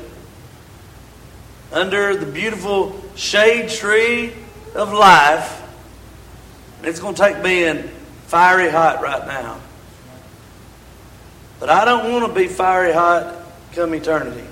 under 1.71 2.15
the 2.15 2.25
beautiful 2.25 3.03
shade 3.15 3.69
tree 3.69 4.33
of 4.73 4.93
life. 4.93 5.61
It's 6.83 6.99
going 6.99 7.15
to 7.15 7.21
take 7.21 7.43
being 7.43 7.83
fiery 8.27 8.69
hot 8.69 9.01
right 9.01 9.25
now. 9.27 9.59
But 11.59 11.69
I 11.69 11.85
don't 11.85 12.11
want 12.11 12.27
to 12.27 12.39
be 12.39 12.47
fiery 12.47 12.93
hot 12.93 13.35
come 13.73 13.93
eternity. 13.93 14.45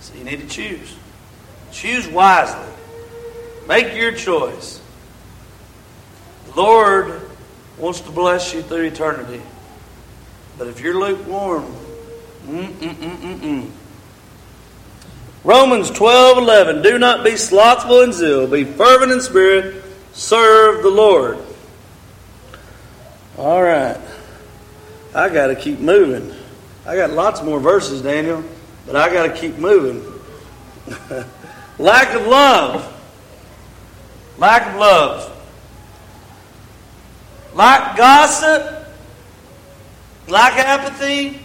So 0.00 0.14
you 0.14 0.24
need 0.24 0.40
to 0.40 0.48
choose. 0.48 0.96
Choose 1.76 2.08
wisely. 2.08 2.72
Make 3.68 3.94
your 3.94 4.12
choice. 4.12 4.80
The 6.46 6.62
Lord 6.62 7.20
wants 7.76 8.00
to 8.00 8.10
bless 8.10 8.54
you 8.54 8.62
through 8.62 8.84
eternity. 8.84 9.42
But 10.56 10.68
if 10.68 10.80
you're 10.80 10.98
lukewarm, 10.98 11.66
mm-mm-mm-mm-mm. 12.46 13.70
Romans 15.44 15.90
12 15.90 16.38
11. 16.38 16.80
Do 16.80 16.98
not 16.98 17.22
be 17.22 17.36
slothful 17.36 18.00
in 18.00 18.14
zeal, 18.14 18.46
be 18.46 18.64
fervent 18.64 19.12
in 19.12 19.20
spirit, 19.20 19.84
serve 20.14 20.82
the 20.82 20.88
Lord. 20.88 21.36
All 23.36 23.62
right. 23.62 24.00
I 25.14 25.28
got 25.28 25.48
to 25.48 25.54
keep 25.54 25.78
moving. 25.78 26.34
I 26.86 26.96
got 26.96 27.10
lots 27.10 27.42
more 27.42 27.60
verses, 27.60 28.00
Daniel, 28.00 28.42
but 28.86 28.96
I 28.96 29.12
got 29.12 29.26
to 29.26 29.38
keep 29.38 29.58
moving. 29.58 30.02
Lack 31.78 32.14
of 32.14 32.26
love. 32.26 32.92
Lack 34.38 34.66
of 34.66 34.80
love. 34.80 35.32
Like 37.54 37.96
gossip, 37.96 38.86
like 40.28 40.54
apathy, 40.54 41.40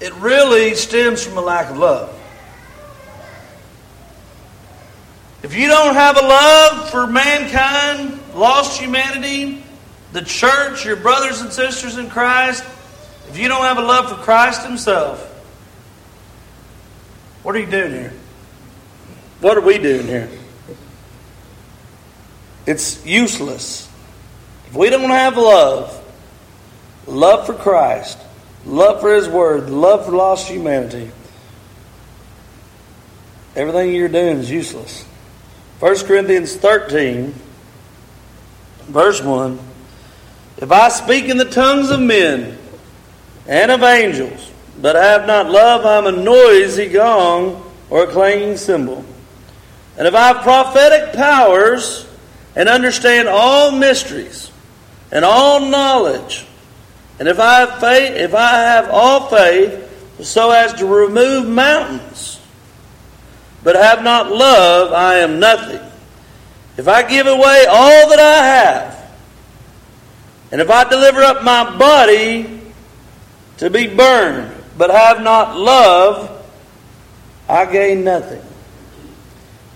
it 0.00 0.12
really 0.14 0.74
stems 0.74 1.22
from 1.24 1.38
a 1.38 1.40
lack 1.40 1.70
of 1.70 1.78
love. 1.78 2.16
If 5.42 5.54
you 5.54 5.68
don't 5.68 5.94
have 5.94 6.16
a 6.16 6.20
love 6.20 6.90
for 6.90 7.06
mankind, 7.06 8.18
lost 8.34 8.80
humanity, 8.80 9.62
the 10.12 10.22
church, 10.22 10.84
your 10.84 10.96
brothers 10.96 11.40
and 11.40 11.52
sisters 11.52 11.96
in 11.96 12.10
Christ, 12.10 12.64
if 13.28 13.38
you 13.38 13.48
don't 13.48 13.62
have 13.62 13.78
a 13.78 13.82
love 13.82 14.10
for 14.10 14.16
Christ 14.16 14.66
Himself, 14.66 15.29
what 17.42 17.54
are 17.56 17.58
you 17.58 17.66
doing 17.66 17.92
here? 17.92 18.12
What 19.40 19.56
are 19.56 19.62
we 19.62 19.78
doing 19.78 20.06
here? 20.06 20.28
It's 22.66 23.04
useless. 23.06 23.88
If 24.66 24.74
we 24.74 24.90
don't 24.90 25.10
have 25.10 25.36
love, 25.36 25.96
love 27.06 27.46
for 27.46 27.54
Christ, 27.54 28.18
love 28.64 29.00
for 29.00 29.14
His 29.14 29.28
Word, 29.28 29.70
love 29.70 30.06
for 30.06 30.12
lost 30.12 30.48
humanity, 30.48 31.10
everything 33.56 33.94
you're 33.94 34.08
doing 34.08 34.38
is 34.38 34.50
useless. 34.50 35.04
1 35.80 35.96
Corinthians 36.04 36.54
13, 36.56 37.34
verse 38.82 39.22
1 39.22 39.58
If 40.58 40.70
I 40.70 40.90
speak 40.90 41.24
in 41.24 41.38
the 41.38 41.46
tongues 41.46 41.90
of 41.90 42.00
men 42.00 42.58
and 43.46 43.70
of 43.70 43.82
angels, 43.82 44.49
but 44.80 44.96
I 44.96 45.04
have 45.04 45.26
not 45.26 45.50
love, 45.50 45.84
I'm 45.84 46.12
a 46.12 46.16
noisy 46.16 46.88
gong 46.88 47.70
or 47.90 48.04
a 48.04 48.06
clanging 48.06 48.56
cymbal. 48.56 49.04
And 49.98 50.06
if 50.06 50.14
I 50.14 50.28
have 50.28 50.42
prophetic 50.42 51.14
powers, 51.14 52.06
and 52.56 52.68
understand 52.68 53.28
all 53.28 53.70
mysteries 53.70 54.50
and 55.12 55.24
all 55.24 55.60
knowledge. 55.60 56.46
And 57.18 57.28
if 57.28 57.38
I 57.38 57.60
have 57.60 57.80
faith, 57.80 58.16
if 58.16 58.34
I 58.34 58.52
have 58.52 58.88
all 58.90 59.28
faith 59.28 59.86
so 60.20 60.50
as 60.50 60.74
to 60.74 60.86
remove 60.86 61.46
mountains, 61.46 62.40
but 63.62 63.76
have 63.76 64.02
not 64.02 64.30
love, 64.30 64.92
I 64.92 65.16
am 65.16 65.38
nothing. 65.38 65.80
If 66.76 66.88
I 66.88 67.08
give 67.08 67.26
away 67.26 67.66
all 67.68 68.08
that 68.08 68.18
I 68.18 68.46
have, 68.46 69.10
and 70.52 70.60
if 70.60 70.70
I 70.70 70.88
deliver 70.88 71.22
up 71.22 71.44
my 71.44 71.76
body 71.76 72.60
to 73.58 73.70
be 73.70 73.86
burned, 73.86 74.52
but 74.80 74.88
have 74.88 75.20
not 75.20 75.58
love, 75.58 76.42
I 77.46 77.70
gain 77.70 78.02
nothing. 78.02 78.40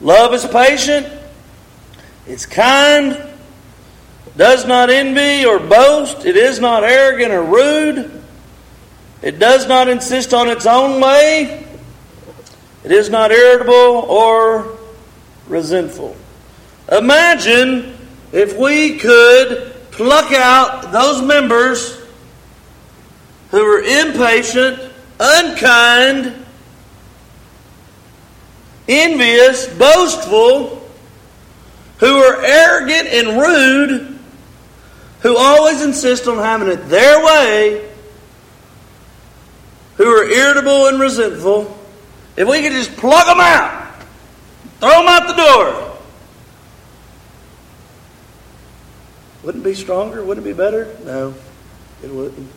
Love 0.01 0.33
is 0.33 0.47
patient. 0.47 1.07
It's 2.27 2.47
kind, 2.47 3.23
does 4.35 4.65
not 4.65 4.89
envy 4.89 5.45
or 5.45 5.59
boast, 5.59 6.25
it 6.25 6.39
is 6.39 6.59
not 6.59 6.85
arrogant 6.85 7.33
or 7.33 7.43
rude, 7.43 8.23
it 9.21 9.39
does 9.39 9.69
not 9.69 9.89
insist 9.89 10.33
on 10.33 10.49
its 10.49 10.65
own 10.65 11.03
way, 11.03 11.67
it 12.83 12.91
is 12.91 13.11
not 13.11 13.31
irritable 13.31 13.75
or 13.75 14.79
resentful. 15.49 16.17
Imagine 16.91 17.95
if 18.33 18.57
we 18.57 18.97
could 18.97 19.75
pluck 19.91 20.33
out 20.33 20.93
those 20.93 21.21
members 21.21 22.01
who 23.51 23.61
are 23.61 23.83
impatient, 23.83 24.93
unkind, 25.19 26.45
envious, 28.89 29.67
boastful, 29.75 30.89
who 31.99 32.17
are 32.17 32.45
arrogant 32.45 33.09
and 33.09 33.41
rude, 33.41 34.19
who 35.21 35.37
always 35.37 35.83
insist 35.83 36.27
on 36.27 36.39
having 36.39 36.69
it 36.69 36.89
their 36.89 37.25
way, 37.25 37.91
who 39.97 40.07
are 40.07 40.25
irritable 40.25 40.89
and 40.89 41.01
resentful, 41.01 41.79
if 42.37 42.49
we 42.49 42.63
could 42.63 42.73
just 42.73 42.97
plug 42.97 43.27
them 43.27 43.41
out, 43.41 43.95
throw 44.81 44.91
them 44.91 45.09
out 45.09 45.29
the 45.29 45.35
door, 45.35 45.95
wouldn't 49.45 49.65
it 49.65 49.69
be 49.69 49.75
stronger? 49.75 50.25
Wouldn't 50.25 50.47
it 50.47 50.51
be 50.51 50.57
better? 50.57 50.97
No, 51.05 51.35
it 52.03 52.11
wouldn't. 52.11 52.51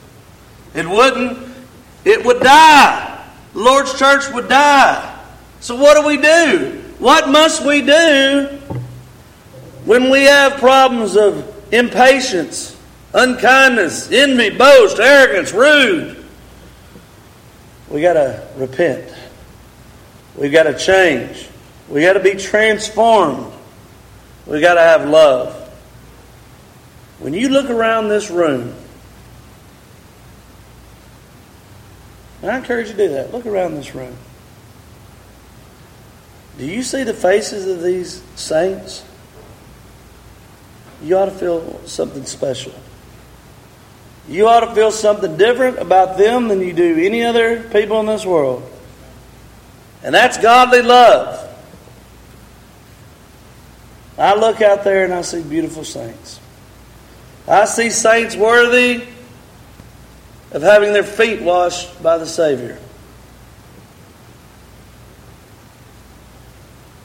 It 0.74 0.88
wouldn't. 0.88 1.57
It 2.06 2.26
would 2.26 2.42
die. 2.42 3.26
The 3.54 3.60
Lord's 3.60 3.98
church 3.98 4.32
would 4.32 4.48
die. 4.48 5.16
So, 5.60 5.76
what 5.76 6.00
do 6.00 6.08
we 6.08 6.18
do? 6.18 6.84
What 7.00 7.30
must 7.30 7.66
we 7.66 7.82
do 7.82 8.46
when 9.86 10.10
we 10.10 10.24
have 10.24 10.60
problems 10.60 11.16
of 11.16 11.54
impatience, 11.74 12.78
unkindness, 13.14 14.12
envy, 14.12 14.50
boast, 14.52 15.00
arrogance, 15.00 15.54
rude? 15.54 16.24
We 17.90 18.02
got 18.02 18.14
to 18.14 18.48
repent. 18.58 19.14
We 20.36 20.50
got 20.50 20.64
to 20.64 20.78
change. 20.78 21.48
We 21.90 22.02
got 22.02 22.14
to 22.14 22.20
be 22.20 22.36
transformed. 22.36 23.54
We 24.46 24.60
got 24.60 24.76
to 24.76 24.82
have 24.82 25.08
love. 25.08 25.54
When 27.20 27.34
you 27.34 27.50
look 27.50 27.70
around 27.70 28.10
this 28.10 28.30
room, 28.30 28.76
I 32.50 32.58
encourage 32.58 32.88
you 32.88 32.94
to 32.94 33.08
do 33.08 33.14
that. 33.14 33.34
Look 33.34 33.46
around 33.46 33.76
this 33.76 33.96
room. 33.96 34.16
Do 36.58 36.66
you 36.66 36.84
see 36.84 37.04
the 37.04 37.14
faces 37.14 37.68
of 37.68 37.84
these 37.84 38.22
saints? 38.36 39.04
You 41.04 41.18
ought 41.18 41.26
to 41.26 41.32
feel 41.32 41.80
something 41.86 42.26
special. 42.26 42.74
You 44.28 44.48
ought 44.48 44.62
to 44.62 44.76
feel 44.76 44.92
something 44.92 45.38
different 45.38 45.78
about 45.78 46.18
them 46.18 46.48
than 46.48 46.62
you 46.62 46.74
do 46.74 46.98
any 46.98 47.24
other 47.24 47.64
people 47.70 48.00
in 48.00 48.08
this 48.08 48.26
world. 48.26 48.70
And 50.04 50.14
that's 50.14 50.38
godly 50.38 50.82
love. 50.82 51.44
I 54.18 54.36
look 54.36 54.62
out 54.62 54.84
there 54.84 55.04
and 55.04 55.14
I 55.14 55.22
see 55.22 55.44
beautiful 55.44 55.84
saints. 55.84 56.40
I 57.48 57.66
see 57.66 57.90
saints 57.90 58.36
worthy 58.36 59.08
of 60.52 60.62
having 60.62 60.94
their 60.94 61.04
feet 61.04 61.42
washed 61.42 62.02
by 62.02 62.18
the 62.18 62.26
Savior. 62.26 62.80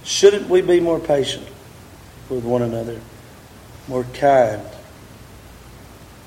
Shouldn't 0.05 0.49
we 0.49 0.63
be 0.63 0.81
more 0.81 1.01
patient 1.01 1.47
with 2.29 2.45
one 2.45 2.63
another, 2.63 3.01
more 3.89 4.05
kind, 4.15 4.63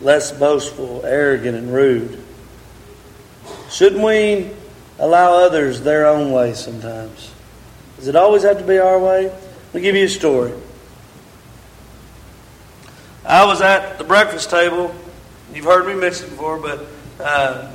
less 0.01 0.32
boastful, 0.32 1.06
arrogant, 1.06 1.58
and 1.58 1.73
rude? 1.73 2.21
Shouldn't 3.69 4.01
we 4.01 4.51
allow 4.99 5.34
others 5.34 5.82
their 5.82 6.06
own 6.08 6.32
way 6.32 6.54
sometimes? 6.54 7.32
Does 7.97 8.08
it 8.08 8.15
always 8.15 8.43
have 8.43 8.58
to 8.60 8.63
be 8.63 8.78
our 8.78 8.99
way? 8.99 9.25
Let 9.28 9.73
me 9.73 9.82
give 9.82 9.95
you 9.95 10.06
a 10.06 10.10
story. 10.10 10.54
I 13.25 13.45
was 13.45 13.62
at 13.62 13.97
the 13.97 14.04
breakfast 14.04 14.49
table. 14.49 14.93
You've 15.54 15.65
heard 15.65 15.88
me 15.88 15.95
mention 15.95 16.28
it 16.28 16.30
before, 16.32 16.60
but 16.60 16.86
uh, 17.19 17.71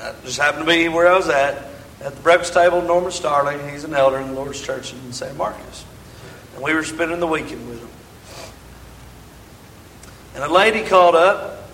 I 0.00 0.14
just 0.24 0.38
happened 0.38 0.66
to 0.66 0.70
be 0.70 0.88
where 0.88 1.08
I 1.08 1.16
was 1.16 1.28
at 1.28 1.68
at 2.00 2.14
the 2.14 2.22
breakfast 2.22 2.52
table, 2.52 2.82
Norman 2.82 3.10
Starling. 3.10 3.70
He's 3.70 3.84
an 3.84 3.94
elder 3.94 4.18
in 4.18 4.28
the 4.28 4.34
Lord's 4.34 4.60
Church 4.60 4.92
in 4.92 5.12
San 5.12 5.36
Marcos. 5.36 5.84
And 6.54 6.62
we 6.62 6.74
were 6.74 6.84
spending 6.84 7.20
the 7.20 7.26
weekend 7.26 7.68
with 7.68 7.80
him. 7.80 7.88
And 10.34 10.44
a 10.44 10.52
lady 10.52 10.86
called 10.86 11.14
up 11.14 11.70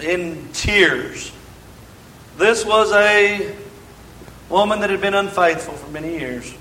in 0.00 0.48
tears. 0.52 1.32
This 2.38 2.64
was 2.64 2.92
a 2.92 3.54
woman 4.48 4.80
that 4.80 4.90
had 4.90 5.00
been 5.00 5.14
unfaithful 5.14 5.74
for 5.74 5.90
many 5.90 6.18
years. 6.18 6.54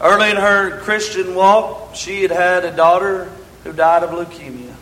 Early 0.00 0.30
in 0.30 0.36
her 0.36 0.80
Christian 0.80 1.34
walk, 1.34 1.94
she 1.94 2.22
had 2.22 2.30
had 2.32 2.64
a 2.64 2.74
daughter 2.74 3.30
who 3.62 3.72
died 3.72 4.02
of 4.02 4.10
leukemia. 4.10 4.74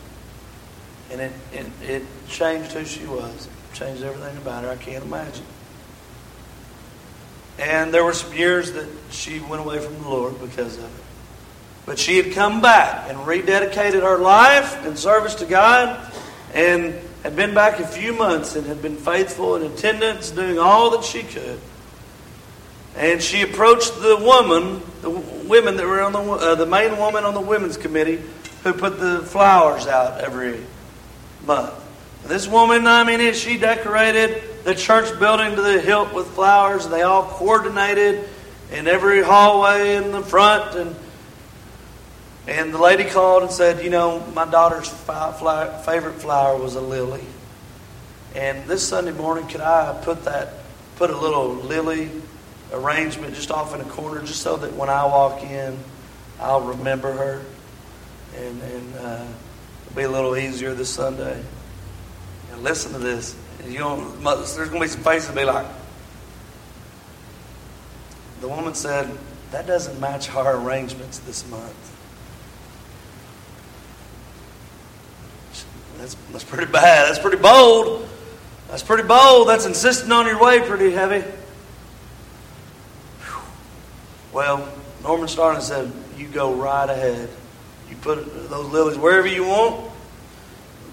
And 1.11 1.21
it, 1.21 1.31
it, 1.53 1.67
it 1.83 2.03
changed 2.27 2.71
who 2.71 2.85
she 2.85 3.05
was, 3.05 3.47
changed 3.81 4.03
everything 4.03 4.37
about 4.37 4.63
her. 4.63 4.69
I 4.69 4.75
can't 4.75 5.03
imagine. 5.03 5.45
And 7.57 7.91
there 7.91 8.03
were 8.03 8.13
some 8.13 8.31
years 8.33 8.73
that 8.73 8.87
she 9.09 9.39
went 9.39 9.63
away 9.63 9.79
from 9.79 9.99
the 10.03 10.07
Lord 10.07 10.39
because 10.39 10.77
of 10.77 10.83
it. 10.83 11.03
But 11.87 11.97
she 11.97 12.17
had 12.17 12.33
come 12.33 12.61
back 12.61 13.09
and 13.09 13.17
rededicated 13.19 14.03
her 14.03 14.19
life 14.19 14.85
in 14.85 14.95
service 14.95 15.33
to 15.35 15.45
God 15.45 16.13
and 16.53 16.93
had 17.23 17.35
been 17.35 17.55
back 17.55 17.79
a 17.79 17.87
few 17.87 18.13
months 18.13 18.55
and 18.55 18.67
had 18.67 18.83
been 18.83 18.97
faithful 18.97 19.55
in 19.55 19.63
attendance, 19.63 20.29
doing 20.29 20.59
all 20.59 20.91
that 20.91 21.03
she 21.03 21.23
could. 21.23 21.59
And 22.95 23.19
she 23.21 23.41
approached 23.41 23.99
the 23.99 24.17
woman, 24.17 24.83
the 25.01 25.09
women 25.09 25.77
that 25.77 25.87
were 25.87 26.01
on 26.01 26.13
the, 26.13 26.19
uh, 26.19 26.55
the 26.55 26.67
main 26.67 26.97
woman 26.97 27.23
on 27.23 27.33
the 27.33 27.41
women's 27.41 27.77
committee 27.77 28.21
who 28.63 28.73
put 28.73 28.99
the 28.99 29.23
flowers 29.23 29.87
out 29.87 30.21
every 30.21 30.59
month. 31.47 31.80
This 32.25 32.47
woman, 32.47 32.87
I 32.87 33.03
mean, 33.03 33.33
she 33.33 33.57
decorated 33.57 34.63
the 34.63 34.75
church 34.75 35.17
building 35.19 35.55
to 35.55 35.61
the 35.61 35.81
hilt 35.81 36.13
with 36.13 36.27
flowers. 36.27 36.87
They 36.87 37.01
all 37.01 37.23
coordinated 37.23 38.27
in 38.71 38.87
every 38.87 39.23
hallway 39.23 39.95
in 39.95 40.11
the 40.11 40.21
front. 40.21 40.75
And 40.75 40.95
and 42.47 42.73
the 42.73 42.79
lady 42.79 43.05
called 43.05 43.43
and 43.43 43.51
said, 43.51 43.83
You 43.83 43.89
know, 43.89 44.19
my 44.33 44.45
daughter's 44.45 44.89
favorite 44.89 46.15
flower 46.15 46.57
was 46.57 46.75
a 46.75 46.81
lily. 46.81 47.23
And 48.35 48.67
this 48.67 48.87
Sunday 48.87 49.11
morning, 49.11 49.47
could 49.47 49.61
I 49.61 49.99
put 50.03 50.25
that, 50.25 50.53
put 50.95 51.09
a 51.09 51.17
little 51.17 51.49
lily 51.53 52.09
arrangement 52.71 53.35
just 53.35 53.51
off 53.51 53.75
in 53.75 53.81
a 53.81 53.85
corner, 53.85 54.21
just 54.21 54.41
so 54.41 54.57
that 54.57 54.73
when 54.73 54.89
I 54.89 55.05
walk 55.05 55.43
in, 55.43 55.77
I'll 56.39 56.61
remember 56.61 57.11
her, 57.11 57.41
and 58.37 58.61
and 58.61 58.95
uh, 58.95 59.25
it'll 59.85 59.95
be 59.95 60.03
a 60.03 60.09
little 60.09 60.35
easier 60.35 60.73
this 60.73 60.89
Sunday. 60.89 61.43
And 62.51 62.63
listen 62.63 62.93
to 62.93 62.99
this. 62.99 63.35
You 63.65 63.79
know, 63.79 64.11
there's 64.35 64.55
going 64.55 64.71
to 64.71 64.79
be 64.79 64.87
some 64.87 65.01
faces 65.01 65.33
be 65.33 65.43
like, 65.43 65.65
the 68.41 68.47
woman 68.47 68.73
said, 68.73 69.09
that 69.51 69.67
doesn't 69.67 69.99
match 69.99 70.33
our 70.33 70.57
arrangements 70.57 71.19
this 71.19 71.47
month. 71.49 71.73
That's, 75.97 76.15
that's 76.31 76.43
pretty 76.43 76.71
bad. 76.71 77.07
That's 77.07 77.19
pretty 77.19 77.37
bold. 77.37 78.09
That's 78.69 78.81
pretty 78.81 79.03
bold. 79.03 79.47
That's 79.47 79.65
insisting 79.65 80.11
on 80.11 80.25
your 80.25 80.41
way 80.41 80.61
pretty 80.61 80.91
heavy. 80.91 81.23
Well, 84.33 84.67
Norman 85.03 85.27
Starling 85.27 85.61
said, 85.61 85.91
you 86.17 86.27
go 86.27 86.53
right 86.53 86.89
ahead. 86.89 87.29
You 87.89 87.95
put 87.97 88.49
those 88.49 88.71
lilies 88.71 88.97
wherever 88.97 89.27
you 89.27 89.43
want, 89.43 89.91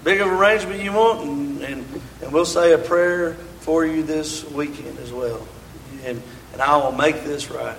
big 0.03 0.19
of 0.19 0.27
arrangement 0.27 0.83
you 0.83 0.91
want, 0.91 1.21
and, 1.21 1.38
and, 1.61 2.01
and 2.21 2.31
we'll 2.31 2.45
say 2.45 2.73
a 2.73 2.77
prayer 2.77 3.33
for 3.61 3.85
you 3.85 4.03
this 4.03 4.49
weekend 4.51 4.97
as 4.99 5.11
well. 5.11 5.45
And, 6.03 6.21
and 6.53 6.61
I 6.61 6.77
will 6.77 6.91
make 6.91 7.23
this 7.23 7.49
right. 7.51 7.77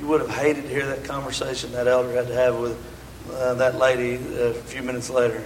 You 0.00 0.06
would 0.08 0.20
have 0.20 0.30
hated 0.30 0.62
to 0.62 0.68
hear 0.68 0.86
that 0.86 1.04
conversation 1.04 1.72
that 1.72 1.86
elder 1.86 2.12
had 2.12 2.26
to 2.28 2.34
have 2.34 2.58
with 2.58 2.78
uh, 3.32 3.54
that 3.54 3.76
lady 3.76 4.14
a 4.14 4.54
few 4.54 4.82
minutes 4.82 5.10
later. 5.10 5.42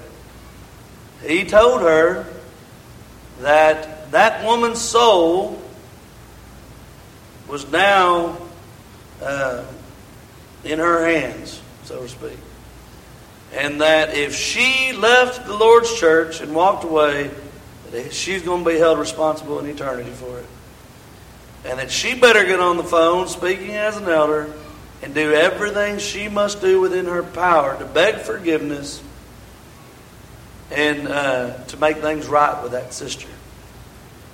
He 1.24 1.44
told 1.44 1.82
her 1.82 2.26
that 3.40 4.10
that 4.10 4.44
woman's 4.44 4.80
soul 4.80 5.62
was 7.46 7.70
now 7.70 8.38
uh, 9.22 9.64
in 10.64 10.78
her 10.78 11.06
hands, 11.06 11.60
so 11.84 12.02
to 12.02 12.08
speak. 12.08 12.38
And 13.54 13.80
that 13.80 14.14
if 14.14 14.34
she 14.34 14.92
left 14.92 15.46
the 15.46 15.56
Lord's 15.56 15.98
church 15.98 16.40
and 16.40 16.54
walked 16.54 16.84
away, 16.84 17.30
she's 18.10 18.42
going 18.42 18.64
to 18.64 18.70
be 18.70 18.78
held 18.78 18.98
responsible 18.98 19.58
in 19.58 19.66
eternity 19.66 20.10
for 20.10 20.38
it. 20.38 20.46
And 21.64 21.78
that 21.78 21.90
she 21.90 22.14
better 22.14 22.44
get 22.44 22.60
on 22.60 22.76
the 22.76 22.84
phone, 22.84 23.26
speaking 23.28 23.70
as 23.70 23.96
an 23.96 24.08
elder, 24.08 24.52
and 25.02 25.14
do 25.14 25.32
everything 25.32 25.98
she 25.98 26.28
must 26.28 26.60
do 26.60 26.80
within 26.80 27.06
her 27.06 27.22
power 27.22 27.78
to 27.78 27.84
beg 27.84 28.16
forgiveness 28.16 29.02
and 30.70 31.08
uh, 31.08 31.64
to 31.64 31.76
make 31.78 31.98
things 31.98 32.26
right 32.26 32.62
with 32.62 32.72
that 32.72 32.92
sister. 32.92 33.28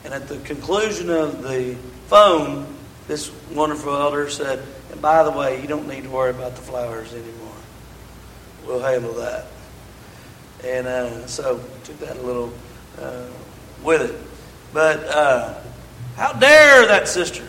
And 0.05 0.13
at 0.13 0.29
the 0.29 0.39
conclusion 0.39 1.11
of 1.11 1.43
the 1.43 1.77
phone, 2.09 2.67
this 3.09 3.31
wonderful 3.53 3.95
elder 3.95 4.29
said, 4.29 4.63
And 4.91 5.01
by 5.01 5.23
the 5.23 5.31
way, 5.31 5.61
you 5.61 5.69
don't 5.69 5.89
need 5.89 6.05
to 6.05 6.11
worry 6.11 6.31
about 6.31 6.57
the 6.57 6.63
flowers 6.63 7.13
anymore. 7.13 7.44
We'll 8.67 8.81
handle 8.81 9.15
that. 9.15 9.47
And 10.65 10.87
uh, 10.87 11.27
so 11.27 11.61
took 11.85 11.99
that 12.01 12.17
a 12.17 12.23
little 12.23 12.53
uh, 12.99 13.27
with 13.83 14.03
it. 14.03 14.21
But 14.73 15.05
uh, 15.09 15.55
how 16.17 16.33
dare 16.33 16.87
that 16.87 17.09
sister 17.09 17.45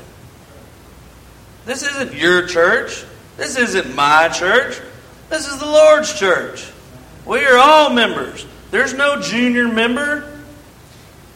this 1.65 1.81
isn't 1.81 2.13
your 2.13 2.45
church. 2.45 3.03
This 3.37 3.57
isn't 3.57 3.95
my 3.95 4.29
church. 4.29 4.79
This 5.29 5.47
is 5.47 5.57
the 5.57 5.65
Lord's 5.65 6.17
church. 6.17 6.71
We 7.25 7.43
are 7.43 7.57
all 7.57 7.89
members. 7.89 8.45
There's 8.69 8.93
no 8.93 9.19
junior 9.19 9.67
member. 9.67 10.31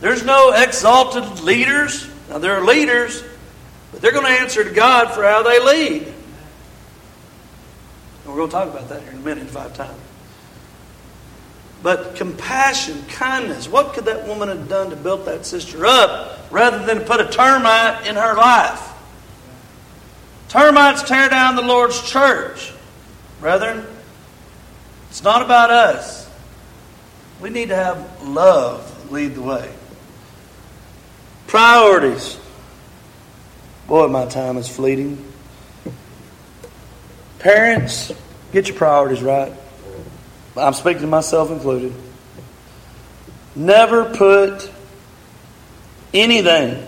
There's 0.01 0.23
no 0.23 0.53
exalted 0.53 1.43
leaders. 1.43 2.07
Now, 2.29 2.37
there 2.37 2.53
are 2.53 2.63
leaders, 2.63 3.23
but 3.91 4.01
they're 4.01 4.11
going 4.11 4.27
to 4.27 4.39
answer 4.39 4.63
to 4.63 4.69
God 4.69 5.11
for 5.13 5.23
how 5.23 5.41
they 5.41 5.59
lead. 5.59 6.13
And 8.29 8.37
we're 8.37 8.47
going 8.47 8.51
to 8.51 8.57
talk 8.57 8.69
about 8.69 8.89
that 8.89 9.01
here 9.01 9.11
in 9.11 9.17
a 9.17 9.21
minute 9.21 9.47
if 9.47 9.57
I 9.57 9.63
have 9.63 9.73
time. 9.73 9.95
But 11.81 12.15
compassion, 12.15 13.03
kindness, 13.07 13.67
what 13.67 13.93
could 13.93 14.05
that 14.05 14.27
woman 14.27 14.49
have 14.49 14.69
done 14.69 14.91
to 14.91 14.95
build 14.95 15.25
that 15.25 15.47
sister 15.47 15.83
up 15.83 16.39
rather 16.51 16.85
than 16.85 16.99
put 17.05 17.21
a 17.21 17.27
termite 17.27 18.05
in 18.05 18.15
her 18.15 18.35
life? 18.35 18.87
Termites 20.47 21.01
tear 21.01 21.27
down 21.27 21.55
the 21.55 21.63
Lord's 21.63 22.07
church. 22.07 22.71
Brethren, 23.39 23.83
it's 25.09 25.23
not 25.23 25.41
about 25.41 25.71
us. 25.71 26.29
We 27.41 27.49
need 27.49 27.69
to 27.69 27.75
have 27.75 28.21
love 28.21 29.11
lead 29.11 29.33
the 29.33 29.41
way. 29.41 29.73
Priorities. 31.47 32.37
Boy, 33.87 34.07
my 34.07 34.27
time 34.27 34.57
is 34.57 34.69
fleeting. 34.69 35.28
Parents, 37.39 38.11
get 38.51 38.67
your 38.67 38.75
priorities 38.75 39.23
right. 39.23 39.53
I'm 40.57 40.73
speaking 40.73 41.01
to 41.01 41.07
myself 41.07 41.51
included. 41.51 41.93
Never 43.55 44.13
put 44.13 44.69
anything, 46.13 46.85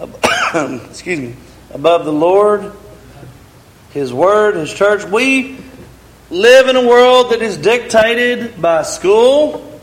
excuse 0.90 1.20
me, 1.20 1.36
above 1.72 2.06
the 2.06 2.12
Lord, 2.12 2.72
His 3.90 4.14
Word, 4.14 4.56
His 4.56 4.72
church. 4.72 5.04
We 5.04 5.58
live 6.30 6.68
in 6.68 6.76
a 6.76 6.86
world 6.86 7.32
that 7.32 7.42
is 7.42 7.58
dictated 7.58 8.60
by 8.60 8.82
school, 8.82 9.80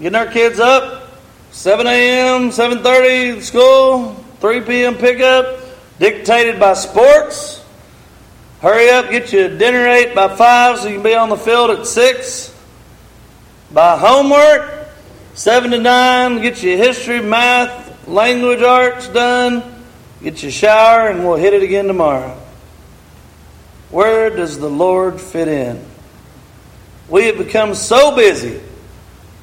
getting 0.00 0.16
our 0.16 0.26
kids 0.26 0.58
up, 0.58 1.12
7 1.52 1.86
a.m., 1.86 2.50
7.30 2.50 3.40
school, 3.42 4.14
3 4.40 4.60
p.m. 4.62 4.96
pickup, 4.96 5.60
dictated 6.00 6.58
by 6.58 6.74
sports, 6.74 7.59
Hurry 8.60 8.90
up, 8.90 9.10
get 9.10 9.32
your 9.32 9.56
dinner 9.56 9.88
ate 9.88 10.14
by 10.14 10.36
5 10.36 10.80
so 10.80 10.88
you 10.88 10.94
can 10.96 11.02
be 11.02 11.14
on 11.14 11.30
the 11.30 11.36
field 11.38 11.70
at 11.70 11.86
6. 11.86 12.54
By 13.72 13.96
homework, 13.96 14.86
7 15.32 15.70
to 15.70 15.78
9, 15.78 16.42
get 16.42 16.62
your 16.62 16.76
history, 16.76 17.22
math, 17.22 18.06
language 18.06 18.60
arts 18.60 19.08
done. 19.08 19.62
Get 20.22 20.42
your 20.42 20.52
shower, 20.52 21.08
and 21.08 21.24
we'll 21.24 21.36
hit 21.36 21.54
it 21.54 21.62
again 21.62 21.86
tomorrow. 21.86 22.36
Where 23.88 24.28
does 24.28 24.58
the 24.58 24.68
Lord 24.68 25.18
fit 25.18 25.48
in? 25.48 25.82
We 27.08 27.24
have 27.26 27.38
become 27.38 27.74
so 27.74 28.14
busy, 28.14 28.60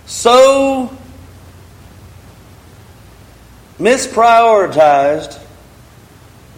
so 0.05 0.95
misprioritized 3.79 5.43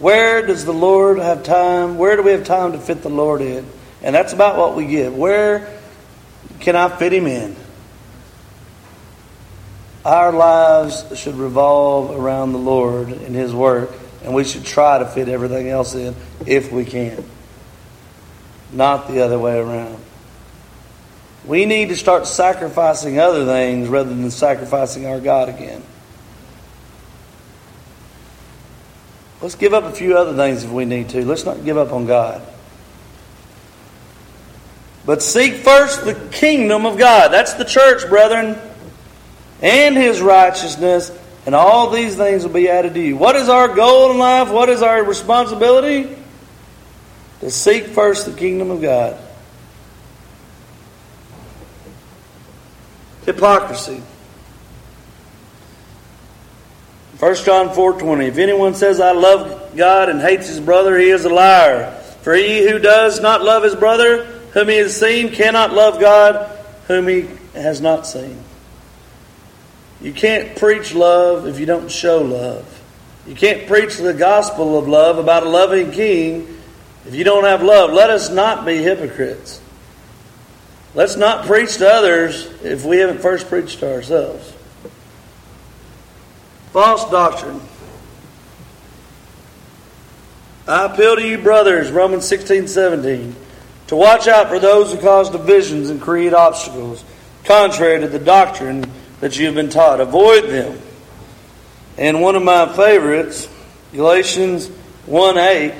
where 0.00 0.46
does 0.46 0.64
the 0.64 0.72
Lord 0.72 1.18
have 1.18 1.42
time? 1.44 1.98
Where 1.98 2.16
do 2.16 2.22
we 2.22 2.32
have 2.32 2.44
time 2.44 2.72
to 2.72 2.78
fit 2.78 3.02
the 3.02 3.10
Lord 3.10 3.42
in? 3.42 3.66
And 4.02 4.14
that's 4.14 4.32
about 4.32 4.56
what 4.56 4.74
we 4.74 4.86
give. 4.86 5.14
Where 5.14 5.78
can 6.58 6.74
I 6.74 6.88
fit 6.88 7.12
Him 7.12 7.26
in? 7.26 7.54
Our 10.04 10.32
lives 10.32 11.18
should 11.18 11.34
revolve 11.34 12.18
around 12.18 12.52
the 12.52 12.58
Lord 12.58 13.08
and 13.08 13.36
His 13.36 13.52
work, 13.52 13.90
and 14.24 14.34
we 14.34 14.44
should 14.44 14.64
try 14.64 14.98
to 14.98 15.06
fit 15.06 15.28
everything 15.28 15.68
else 15.68 15.94
in 15.94 16.16
if 16.46 16.72
we 16.72 16.86
can. 16.86 17.22
Not 18.72 19.08
the 19.08 19.20
other 19.20 19.38
way 19.38 19.58
around. 19.58 20.02
We 21.44 21.66
need 21.66 21.90
to 21.90 21.96
start 21.96 22.26
sacrificing 22.26 23.18
other 23.18 23.44
things 23.44 23.88
rather 23.88 24.08
than 24.08 24.30
sacrificing 24.30 25.06
our 25.06 25.20
God 25.20 25.50
again. 25.50 25.82
Let's 29.42 29.54
give 29.54 29.72
up 29.72 29.84
a 29.84 29.92
few 29.92 30.16
other 30.16 30.36
things 30.36 30.64
if 30.64 30.70
we 30.70 30.84
need 30.84 31.08
to. 31.10 31.24
Let's 31.24 31.44
not 31.44 31.64
give 31.64 31.78
up 31.78 31.92
on 31.92 32.06
God. 32.06 32.42
But 35.06 35.22
seek 35.22 35.54
first 35.54 36.04
the 36.04 36.14
kingdom 36.30 36.84
of 36.84 36.98
God. 36.98 37.32
That's 37.32 37.54
the 37.54 37.64
church, 37.64 38.08
brethren. 38.08 38.58
And 39.62 39.96
his 39.96 40.20
righteousness, 40.20 41.10
and 41.46 41.54
all 41.54 41.90
these 41.90 42.16
things 42.16 42.44
will 42.44 42.52
be 42.52 42.68
added 42.68 42.94
to 42.94 43.00
you. 43.00 43.16
What 43.16 43.36
is 43.36 43.48
our 43.48 43.68
goal 43.68 44.10
in 44.10 44.18
life? 44.18 44.50
What 44.50 44.68
is 44.68 44.82
our 44.82 45.02
responsibility? 45.02 46.16
To 47.40 47.50
seek 47.50 47.86
first 47.86 48.26
the 48.26 48.32
kingdom 48.32 48.70
of 48.70 48.82
God. 48.82 49.18
Hypocrisy. 53.24 54.02
1 57.20 57.34
John 57.44 57.68
4:20 57.68 58.28
If 58.28 58.38
anyone 58.38 58.74
says 58.74 58.98
I 58.98 59.12
love 59.12 59.76
God 59.76 60.08
and 60.08 60.22
hates 60.22 60.48
his 60.48 60.58
brother 60.58 60.98
he 60.98 61.10
is 61.10 61.26
a 61.26 61.28
liar. 61.28 61.94
For 62.22 62.34
he 62.34 62.66
who 62.66 62.78
does 62.78 63.20
not 63.20 63.42
love 63.42 63.62
his 63.62 63.74
brother 63.74 64.24
whom 64.52 64.68
he 64.68 64.78
has 64.78 64.98
seen 64.98 65.30
cannot 65.30 65.74
love 65.74 66.00
God 66.00 66.48
whom 66.88 67.06
he 67.08 67.28
has 67.52 67.82
not 67.82 68.06
seen. 68.06 68.42
You 70.00 70.14
can't 70.14 70.56
preach 70.56 70.94
love 70.94 71.46
if 71.46 71.60
you 71.60 71.66
don't 71.66 71.90
show 71.90 72.22
love. 72.22 72.82
You 73.26 73.34
can't 73.34 73.66
preach 73.66 73.98
the 73.98 74.14
gospel 74.14 74.78
of 74.78 74.88
love 74.88 75.18
about 75.18 75.42
a 75.42 75.48
loving 75.48 75.92
king 75.92 76.58
if 77.06 77.14
you 77.14 77.22
don't 77.22 77.44
have 77.44 77.62
love. 77.62 77.92
Let 77.92 78.08
us 78.08 78.30
not 78.30 78.64
be 78.64 78.78
hypocrites. 78.78 79.60
Let's 80.94 81.16
not 81.16 81.44
preach 81.44 81.76
to 81.76 81.88
others 81.88 82.46
if 82.64 82.86
we 82.86 82.96
haven't 82.96 83.20
first 83.20 83.48
preached 83.48 83.80
to 83.80 83.92
ourselves 83.92 84.54
False 86.72 87.10
doctrine. 87.10 87.60
I 90.68 90.84
appeal 90.84 91.16
to 91.16 91.26
you, 91.26 91.38
brothers, 91.38 91.90
Romans 91.90 92.26
16, 92.28 92.68
17, 92.68 93.34
to 93.88 93.96
watch 93.96 94.28
out 94.28 94.48
for 94.48 94.60
those 94.60 94.92
who 94.92 95.00
cause 95.00 95.30
divisions 95.30 95.90
and 95.90 96.00
create 96.00 96.32
obstacles, 96.32 97.04
contrary 97.42 97.98
to 98.00 98.06
the 98.06 98.20
doctrine 98.20 98.88
that 99.18 99.36
you 99.36 99.46
have 99.46 99.56
been 99.56 99.68
taught. 99.68 100.00
Avoid 100.00 100.44
them. 100.44 100.80
And 101.98 102.22
one 102.22 102.36
of 102.36 102.44
my 102.44 102.72
favorites, 102.76 103.48
Galatians 103.92 104.68
1 105.06 105.38
8. 105.38 105.74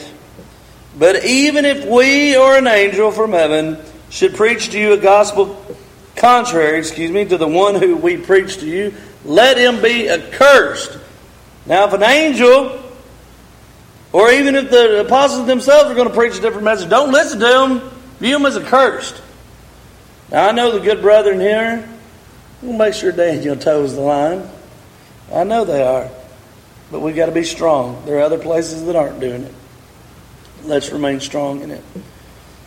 But 0.99 1.25
even 1.25 1.65
if 1.65 1.87
we 1.87 2.37
or 2.37 2.57
an 2.57 2.67
angel 2.67 3.13
from 3.13 3.31
heaven 3.31 3.79
should 4.09 4.35
preach 4.35 4.71
to 4.71 4.79
you 4.79 4.93
a 4.95 4.99
gospel 4.99 5.65
contrary, 6.17 6.79
excuse 6.79 7.13
me, 7.13 7.25
to 7.27 7.39
the 7.39 7.47
one 7.47 7.77
who 7.77 7.97
we 7.97 8.17
preach 8.17 8.59
to 8.59 8.67
you, 8.67 8.93
let 9.25 9.59
him 9.59 9.83
be 9.83 10.09
accursed. 10.09 10.99
Now, 11.67 11.87
if 11.87 11.93
an 11.93 12.03
angel, 12.03 12.83
or 14.13 14.31
even 14.31 14.55
if 14.55 14.71
the 14.71 15.01
apostles 15.01 15.47
themselves 15.47 15.91
are 15.91 15.95
going 15.95 16.09
to 16.09 16.15
preach 16.15 16.37
a 16.37 16.41
different 16.41 16.65
message, 16.65 16.89
don't 16.89 17.13
listen 17.13 17.39
to 17.41 17.47
them. 17.47 17.91
View 18.19 18.35
them 18.35 18.47
as 18.47 18.57
accursed. 18.57 19.21
Now, 20.31 20.49
I 20.49 20.53
know 20.53 20.73
the 20.73 20.81
good 20.81 21.01
brethren 21.01 21.41
here. 21.41 21.89
We'll 22.63 22.77
make 22.77 22.95
sure 22.95 23.13
Daniel 23.13 23.57
toes 23.57 23.95
the 23.95 24.01
line. 24.01 24.49
I 25.33 25.45
know 25.45 25.65
they 25.65 25.83
are. 25.83 26.11
But 26.91 27.01
we've 27.01 27.17
got 27.17 27.27
to 27.27 27.33
be 27.33 27.45
strong. 27.45 28.05
There 28.05 28.19
are 28.19 28.23
other 28.23 28.39
places 28.39 28.85
that 28.87 28.97
aren't 28.97 29.21
doing 29.21 29.45
it. 29.45 29.55
Let's 30.65 30.91
remain 30.91 31.21
strong 31.21 31.63
in 31.63 31.71
it. 31.71 31.85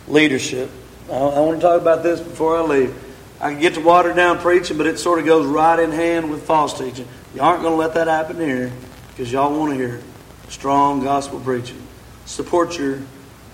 Leadership. 0.08 0.70
I, 1.10 1.14
I 1.14 1.40
want 1.40 1.60
to 1.60 1.66
talk 1.66 1.80
about 1.80 2.02
this 2.02 2.20
before 2.20 2.56
I 2.56 2.62
leave. 2.62 3.03
I 3.40 3.50
can 3.50 3.60
get 3.60 3.74
to 3.74 3.80
water 3.80 4.12
down 4.12 4.38
preaching, 4.38 4.78
but 4.78 4.86
it 4.86 4.98
sort 4.98 5.18
of 5.18 5.26
goes 5.26 5.46
right 5.46 5.78
in 5.78 5.90
hand 5.90 6.30
with 6.30 6.46
false 6.46 6.78
teaching. 6.78 7.06
You 7.34 7.42
aren't 7.42 7.62
going 7.62 7.72
to 7.72 7.78
let 7.78 7.94
that 7.94 8.06
happen 8.06 8.36
here 8.36 8.72
because 9.08 9.30
y'all 9.32 9.56
want 9.58 9.72
to 9.72 9.76
hear 9.76 10.00
strong 10.48 11.02
gospel 11.02 11.40
preaching. 11.40 11.80
Support 12.26 12.78
your, 12.78 13.00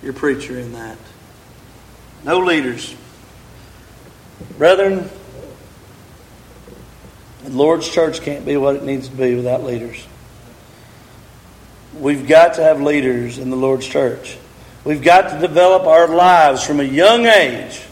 your 0.02 0.12
preacher 0.12 0.58
in 0.58 0.72
that. 0.74 0.98
No 2.24 2.38
leaders. 2.38 2.94
Brethren, 4.58 5.08
the 7.44 7.50
Lord's 7.50 7.88
church 7.88 8.20
can't 8.20 8.44
be 8.44 8.56
what 8.56 8.76
it 8.76 8.84
needs 8.84 9.08
to 9.08 9.16
be 9.16 9.34
without 9.34 9.64
leaders. 9.64 10.06
We've 11.98 12.28
got 12.28 12.54
to 12.54 12.62
have 12.62 12.80
leaders 12.80 13.38
in 13.38 13.50
the 13.50 13.56
Lord's 13.56 13.86
church. 13.86 14.36
We've 14.84 15.02
got 15.02 15.30
to 15.30 15.38
develop 15.38 15.84
our 15.84 16.08
lives 16.08 16.62
from 16.62 16.80
a 16.80 16.84
young 16.84 17.26
age 17.26 17.82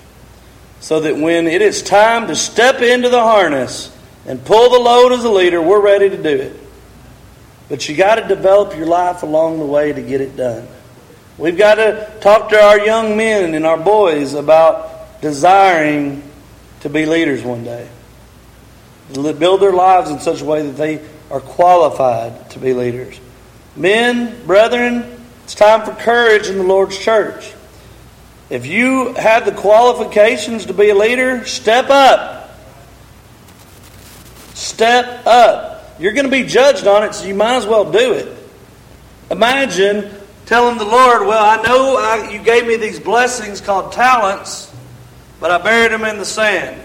so 0.81 1.01
that 1.01 1.17
when 1.17 1.47
it 1.47 1.63
is 1.63 1.83
time 1.83 2.29
to 2.29 2.37
step 2.37 2.81
into 2.81 3.09
the 3.09 3.21
harness 3.21 3.95
and 4.27 4.45
pull 4.45 4.71
the 4.71 4.79
load 4.79 5.13
as 5.13 5.25
a 5.25 5.31
leader, 5.31 5.61
we're 5.61 5.81
ready 5.81 6.09
to 6.11 6.23
do 6.23 6.29
it. 6.29 6.57
But 7.69 7.89
you 7.89 7.97
got 7.97 8.17
to 8.17 8.29
develop 8.29 8.77
your 8.77 8.87
life 8.87 9.23
along 9.23 9.59
the 9.59 9.67
way 9.67 9.93
to 9.93 10.01
get 10.01 10.21
it 10.21 10.37
done. 10.37 10.67
We've 11.37 11.59
got 11.59 11.77
to 11.77 12.13
talk 12.21 12.51
to 12.51 12.61
our 12.61 12.81
young 12.81 13.17
men 13.17 13.55
and 13.55 13.67
our 13.67 13.77
boys 13.77 14.35
about 14.35 15.21
desiring 15.21 16.23
to 16.81 16.89
be 16.89 17.07
leaders 17.07 17.43
one 17.43 17.65
day. 17.65 17.89
Build 19.13 19.61
their 19.61 19.73
lives 19.73 20.11
in 20.11 20.21
such 20.21 20.43
a 20.43 20.45
way 20.45 20.63
that 20.63 20.77
they 20.77 21.05
are 21.31 21.41
qualified 21.41 22.51
to 22.51 22.59
be 22.59 22.73
leaders. 22.73 23.21
Men, 23.77 24.45
brethren, 24.47 25.05
it's 25.45 25.55
time 25.55 25.85
for 25.85 25.93
courage 25.93 26.49
in 26.49 26.59
the 26.59 26.65
Lord's 26.65 26.99
church. 26.99 27.53
If 28.51 28.65
you 28.65 29.13
have 29.15 29.45
the 29.45 29.53
qualifications 29.53 30.67
to 30.67 30.75
be 30.75 30.89
a 30.89 30.95
leader, 30.95 31.45
step 31.45 31.91
up. 31.91 32.59
Step 34.55 35.27
up. 35.27 35.97
You're 36.01 36.13
going 36.13 36.25
to 36.25 36.31
be 36.31 36.45
judged 36.45 36.87
on 36.87 37.05
it, 37.05 37.15
so 37.15 37.27
you 37.27 37.35
might 37.35 37.57
as 37.57 37.67
well 37.67 37.91
do 37.91 38.13
it. 38.15 38.35
Imagine 39.31 40.15
telling 40.47 40.79
the 40.79 40.85
Lord, 40.85 41.27
Well, 41.27 41.45
I 41.45 41.63
know 41.63 41.97
I, 41.99 42.31
you 42.31 42.39
gave 42.39 42.67
me 42.67 42.77
these 42.77 42.99
blessings 42.99 43.61
called 43.61 43.93
talents, 43.93 44.73
but 45.41 45.51
I 45.51 45.59
buried 45.59 45.93
them 45.93 46.05
in 46.05 46.19
the 46.19 46.25
sand. 46.25 46.81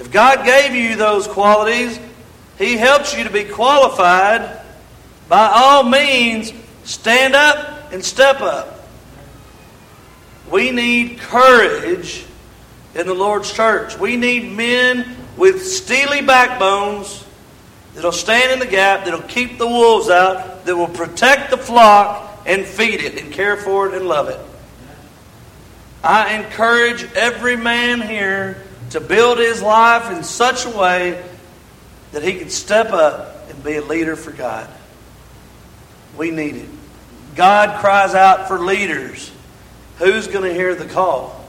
If 0.00 0.10
God 0.10 0.44
gave 0.44 0.74
you 0.74 0.96
those 0.96 1.28
qualities, 1.28 2.00
He 2.58 2.76
helps 2.76 3.16
you 3.16 3.22
to 3.22 3.30
be 3.30 3.44
qualified. 3.44 4.60
By 5.28 5.52
all 5.54 5.84
means, 5.84 6.52
stand 6.82 7.36
up 7.36 7.77
and 7.92 8.04
step 8.04 8.40
up. 8.40 8.86
We 10.50 10.70
need 10.70 11.18
courage 11.18 12.24
in 12.94 13.06
the 13.06 13.14
Lord's 13.14 13.52
church. 13.52 13.98
We 13.98 14.16
need 14.16 14.52
men 14.52 15.16
with 15.36 15.64
steely 15.66 16.22
backbones 16.22 17.24
that'll 17.94 18.12
stand 18.12 18.52
in 18.52 18.58
the 18.58 18.66
gap, 18.66 19.04
that'll 19.04 19.22
keep 19.22 19.58
the 19.58 19.66
wolves 19.66 20.08
out, 20.08 20.64
that 20.64 20.76
will 20.76 20.88
protect 20.88 21.50
the 21.50 21.58
flock 21.58 22.42
and 22.46 22.64
feed 22.64 23.00
it 23.00 23.20
and 23.20 23.32
care 23.32 23.56
for 23.56 23.88
it 23.88 23.94
and 23.94 24.06
love 24.06 24.28
it. 24.28 24.40
I 26.02 26.34
encourage 26.34 27.04
every 27.14 27.56
man 27.56 28.00
here 28.00 28.62
to 28.90 29.00
build 29.00 29.38
his 29.38 29.60
life 29.60 30.10
in 30.16 30.22
such 30.22 30.64
a 30.64 30.70
way 30.70 31.22
that 32.12 32.22
he 32.22 32.38
can 32.38 32.48
step 32.48 32.92
up 32.92 33.50
and 33.50 33.62
be 33.62 33.76
a 33.76 33.82
leader 33.82 34.16
for 34.16 34.30
God. 34.30 34.68
We 36.16 36.30
need 36.30 36.56
it. 36.56 36.68
God 37.38 37.78
cries 37.78 38.16
out 38.16 38.48
for 38.48 38.58
leaders. 38.58 39.30
Who's 39.98 40.26
going 40.26 40.42
to 40.42 40.52
hear 40.52 40.74
the 40.74 40.86
call? 40.86 41.40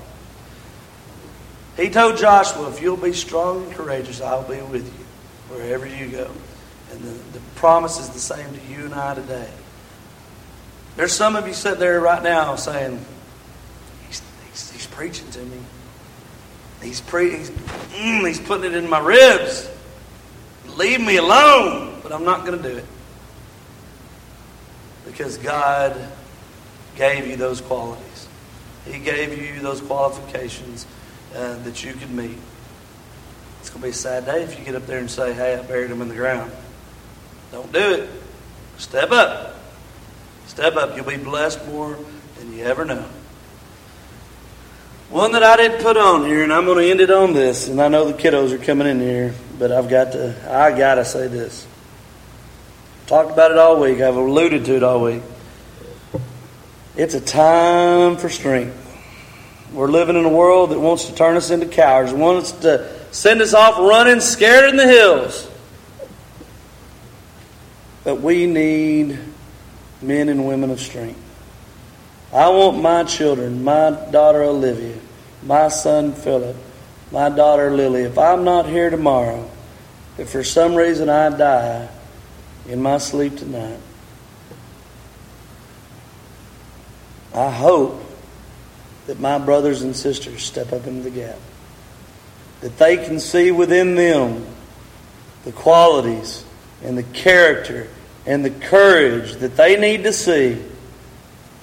He 1.77 1.89
told 1.89 2.19
Joshua, 2.19 2.69
If 2.69 2.79
you'll 2.79 2.95
be 2.95 3.11
strong 3.11 3.63
and 3.63 3.73
courageous, 3.73 4.21
I'll 4.21 4.47
be 4.47 4.61
with 4.61 4.85
you 4.85 5.55
wherever 5.55 5.87
you 5.87 6.09
go. 6.09 6.29
And 6.91 7.01
the, 7.01 7.39
the 7.39 7.39
promise 7.55 7.99
is 7.99 8.09
the 8.09 8.19
same 8.19 8.53
to 8.53 8.65
you 8.71 8.85
and 8.85 8.93
I 8.93 9.15
today. 9.15 9.49
There's 10.95 11.11
some 11.11 11.35
of 11.35 11.47
you 11.47 11.53
sitting 11.53 11.79
there 11.79 11.99
right 11.99 12.21
now 12.21 12.55
saying, 12.55 13.03
He's, 14.05 14.21
he's, 14.51 14.71
he's 14.71 14.85
preaching 14.85 15.31
to 15.31 15.39
me. 15.39 15.57
He's, 16.83 17.01
pre- 17.01 17.35
he's, 17.35 17.49
mm, 17.49 18.27
he's 18.27 18.39
putting 18.39 18.71
it 18.71 18.77
in 18.77 18.87
my 18.87 18.99
ribs. 18.99 19.67
Leave 20.77 21.01
me 21.01 21.17
alone. 21.17 21.99
But 22.03 22.11
I'm 22.11 22.25
not 22.25 22.45
going 22.45 22.61
to 22.61 22.69
do 22.69 22.77
it. 22.77 22.85
Because 25.09 25.37
God 25.37 25.99
gave 26.95 27.25
you 27.25 27.35
those 27.35 27.61
qualities. 27.61 28.27
He 28.85 28.99
gave 28.99 29.35
you 29.37 29.59
those 29.59 29.81
qualifications 29.81 30.85
uh, 31.35 31.55
that 31.63 31.83
you 31.83 31.93
could 31.93 32.11
meet. 32.11 32.37
It's 33.59 33.69
going 33.69 33.81
to 33.81 33.87
be 33.87 33.89
a 33.89 33.93
sad 33.93 34.25
day 34.25 34.43
if 34.43 34.57
you 34.57 34.63
get 34.63 34.75
up 34.75 34.85
there 34.85 34.99
and 34.99 35.09
say, 35.09 35.33
hey, 35.33 35.55
I 35.55 35.63
buried 35.63 35.89
him 35.89 36.01
in 36.03 36.09
the 36.09 36.15
ground. 36.15 36.51
Don't 37.51 37.71
do 37.73 37.93
it. 37.93 38.09
Step 38.77 39.11
up. 39.11 39.55
Step 40.45 40.75
up. 40.75 40.95
You'll 40.95 41.05
be 41.05 41.17
blessed 41.17 41.65
more 41.67 41.97
than 42.37 42.53
you 42.53 42.63
ever 42.63 42.85
know. 42.85 43.05
One 45.09 45.31
that 45.31 45.41
I 45.41 45.57
didn't 45.57 45.81
put 45.81 45.97
on 45.97 46.25
here, 46.25 46.43
and 46.43 46.53
I'm 46.53 46.65
going 46.65 46.77
to 46.77 46.89
end 46.89 47.01
it 47.01 47.09
on 47.09 47.33
this, 47.33 47.67
and 47.67 47.81
I 47.81 47.87
know 47.87 48.05
the 48.05 48.13
kiddos 48.13 48.51
are 48.51 48.63
coming 48.63 48.87
in 48.87 48.99
here, 48.99 49.33
but 49.57 49.71
I've 49.71 49.89
got 49.89 50.11
to, 50.11 50.35
I 50.47 50.77
got 50.77 50.95
to 50.95 51.05
say 51.05 51.27
this. 51.27 51.65
Talked 53.09 53.31
about 53.31 53.49
it 53.49 53.57
all 53.57 53.81
week. 53.81 54.01
I've 54.01 54.15
alluded 54.15 54.65
to 54.65 54.75
it 54.75 54.83
all 54.83 55.01
week. 55.01 55.23
It's 56.95 57.15
a 57.15 57.19
time 57.19 58.17
for 58.17 58.29
strength. 58.29 58.75
We're 59.73 59.87
living 59.87 60.15
in 60.15 60.25
a 60.25 60.29
world 60.29 60.69
that 60.69 60.79
wants 60.79 61.05
to 61.05 61.15
turn 61.15 61.35
us 61.35 61.49
into 61.49 61.65
cowards, 61.65 62.13
wants 62.13 62.51
to 62.51 62.87
send 63.09 63.41
us 63.41 63.55
off 63.55 63.79
running, 63.79 64.19
scared 64.19 64.69
in 64.69 64.77
the 64.77 64.85
hills. 64.85 65.49
But 68.03 68.21
we 68.21 68.45
need 68.45 69.17
men 70.03 70.29
and 70.29 70.47
women 70.47 70.69
of 70.69 70.79
strength. 70.79 71.19
I 72.31 72.49
want 72.49 72.79
my 72.79 73.05
children, 73.05 73.63
my 73.63 73.89
daughter 74.11 74.43
Olivia, 74.43 74.99
my 75.41 75.69
son 75.69 76.13
Philip, 76.13 76.55
my 77.11 77.29
daughter 77.29 77.71
Lily, 77.71 78.03
if 78.03 78.19
I'm 78.19 78.43
not 78.43 78.67
here 78.67 78.91
tomorrow, 78.91 79.49
if 80.19 80.29
for 80.29 80.43
some 80.43 80.75
reason 80.75 81.09
I 81.09 81.35
die 81.35 81.89
in 82.69 82.81
my 82.81 82.99
sleep 82.99 83.35
tonight, 83.35 83.79
I 87.33 87.49
hope 87.49 88.01
that 89.07 89.19
my 89.19 89.39
brothers 89.39 89.81
and 89.81 89.95
sisters 89.95 90.43
step 90.43 90.71
up 90.71 90.85
into 90.85 91.01
the 91.01 91.09
gap. 91.09 91.37
That 92.61 92.77
they 92.77 92.97
can 92.97 93.19
see 93.19 93.51
within 93.51 93.95
them 93.95 94.45
the 95.45 95.51
qualities 95.51 96.45
and 96.83 96.97
the 96.97 97.03
character 97.03 97.87
and 98.25 98.45
the 98.45 98.51
courage 98.51 99.33
that 99.37 99.57
they 99.57 99.79
need 99.79 100.03
to 100.03 100.13
see 100.13 100.61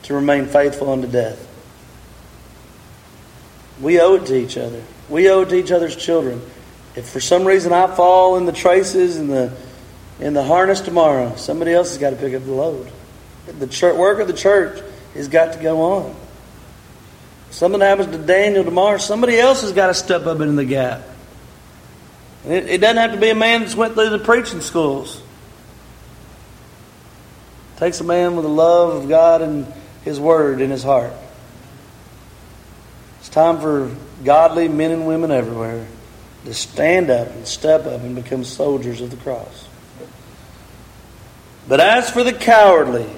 to 0.04 0.14
remain 0.14 0.46
faithful 0.46 0.90
unto 0.90 1.06
death. 1.06 1.42
We 3.80 4.00
owe 4.00 4.14
it 4.14 4.26
to 4.26 4.36
each 4.36 4.56
other. 4.56 4.82
We 5.08 5.30
owe 5.30 5.42
it 5.42 5.50
to 5.50 5.56
each 5.56 5.70
other's 5.70 5.94
children. 5.94 6.40
If 6.96 7.08
for 7.08 7.20
some 7.20 7.44
reason 7.44 7.72
I 7.72 7.94
fall 7.94 8.38
in 8.38 8.46
the 8.46 8.52
traces 8.52 9.18
and 9.18 9.30
the 9.30 9.56
in 10.20 10.32
the 10.32 10.42
harness 10.42 10.80
tomorrow, 10.80 11.36
somebody 11.36 11.72
else 11.72 11.90
has 11.90 11.98
got 11.98 12.10
to 12.10 12.16
pick 12.16 12.34
up 12.34 12.44
the 12.44 12.52
load. 12.52 12.90
The 13.58 13.66
church, 13.66 13.96
work 13.96 14.18
of 14.18 14.26
the 14.26 14.32
church 14.32 14.82
has 15.14 15.28
got 15.28 15.52
to 15.52 15.62
go 15.62 15.80
on. 15.80 16.16
Something 17.50 17.80
happens 17.80 18.14
to 18.16 18.18
Daniel 18.18 18.64
tomorrow, 18.64 18.98
somebody 18.98 19.38
else 19.38 19.62
has 19.62 19.72
got 19.72 19.88
to 19.88 19.94
step 19.94 20.26
up 20.26 20.40
in 20.40 20.56
the 20.56 20.64
gap. 20.64 21.02
And 22.44 22.52
it, 22.52 22.68
it 22.68 22.80
doesn't 22.80 22.96
have 22.96 23.12
to 23.12 23.20
be 23.20 23.30
a 23.30 23.34
man 23.34 23.60
that's 23.60 23.74
went 23.74 23.94
through 23.94 24.10
the 24.10 24.18
preaching 24.18 24.60
schools. 24.60 25.22
It 27.74 27.78
takes 27.78 28.00
a 28.00 28.04
man 28.04 28.36
with 28.36 28.44
the 28.44 28.50
love 28.50 29.02
of 29.02 29.08
God 29.08 29.42
and 29.42 29.66
his 30.02 30.18
Word 30.18 30.60
in 30.60 30.70
his 30.70 30.82
heart. 30.82 31.12
It's 33.20 33.28
time 33.28 33.60
for 33.60 33.94
godly 34.24 34.68
men 34.68 34.92
and 34.92 35.06
women 35.06 35.30
everywhere 35.30 35.86
to 36.44 36.54
stand 36.54 37.10
up 37.10 37.28
and 37.28 37.46
step 37.46 37.86
up 37.86 38.00
and 38.00 38.14
become 38.14 38.44
soldiers 38.44 39.00
of 39.00 39.10
the 39.10 39.16
cross. 39.16 39.65
But 41.68 41.80
as 41.80 42.10
for 42.10 42.22
the 42.22 42.32
cowardly, 42.32 43.08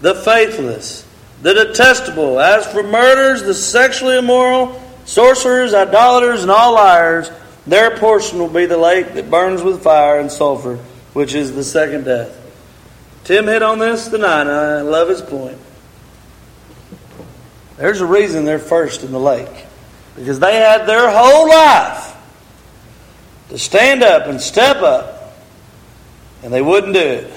the 0.00 0.14
faithless, 0.14 1.06
the 1.42 1.54
detestable, 1.54 2.40
as 2.40 2.66
for 2.66 2.82
murderers, 2.82 3.42
the 3.42 3.54
sexually 3.54 4.18
immoral, 4.18 4.80
sorcerers, 5.04 5.74
idolaters, 5.74 6.42
and 6.42 6.50
all 6.50 6.74
liars, 6.74 7.30
their 7.66 7.96
portion 7.96 8.38
will 8.38 8.48
be 8.48 8.66
the 8.66 8.76
lake 8.76 9.14
that 9.14 9.30
burns 9.30 9.62
with 9.62 9.82
fire 9.82 10.20
and 10.20 10.30
sulfur, 10.30 10.76
which 11.12 11.34
is 11.34 11.54
the 11.54 11.64
second 11.64 12.04
death. 12.04 12.40
Tim 13.24 13.46
hit 13.46 13.62
on 13.62 13.78
this 13.78 14.08
tonight, 14.08 14.42
and 14.42 14.50
I 14.50 14.80
love 14.82 15.08
his 15.08 15.22
point. 15.22 15.58
There's 17.76 18.00
a 18.00 18.06
reason 18.06 18.44
they're 18.44 18.58
first 18.58 19.02
in 19.02 19.12
the 19.12 19.18
lake. 19.18 19.66
Because 20.16 20.38
they 20.38 20.56
had 20.56 20.86
their 20.86 21.10
whole 21.10 21.48
life 21.48 22.14
to 23.48 23.58
stand 23.58 24.02
up 24.02 24.26
and 24.26 24.40
step 24.40 24.76
up, 24.76 25.36
and 26.42 26.52
they 26.52 26.62
wouldn't 26.62 26.94
do 26.94 27.00
it. 27.00 27.32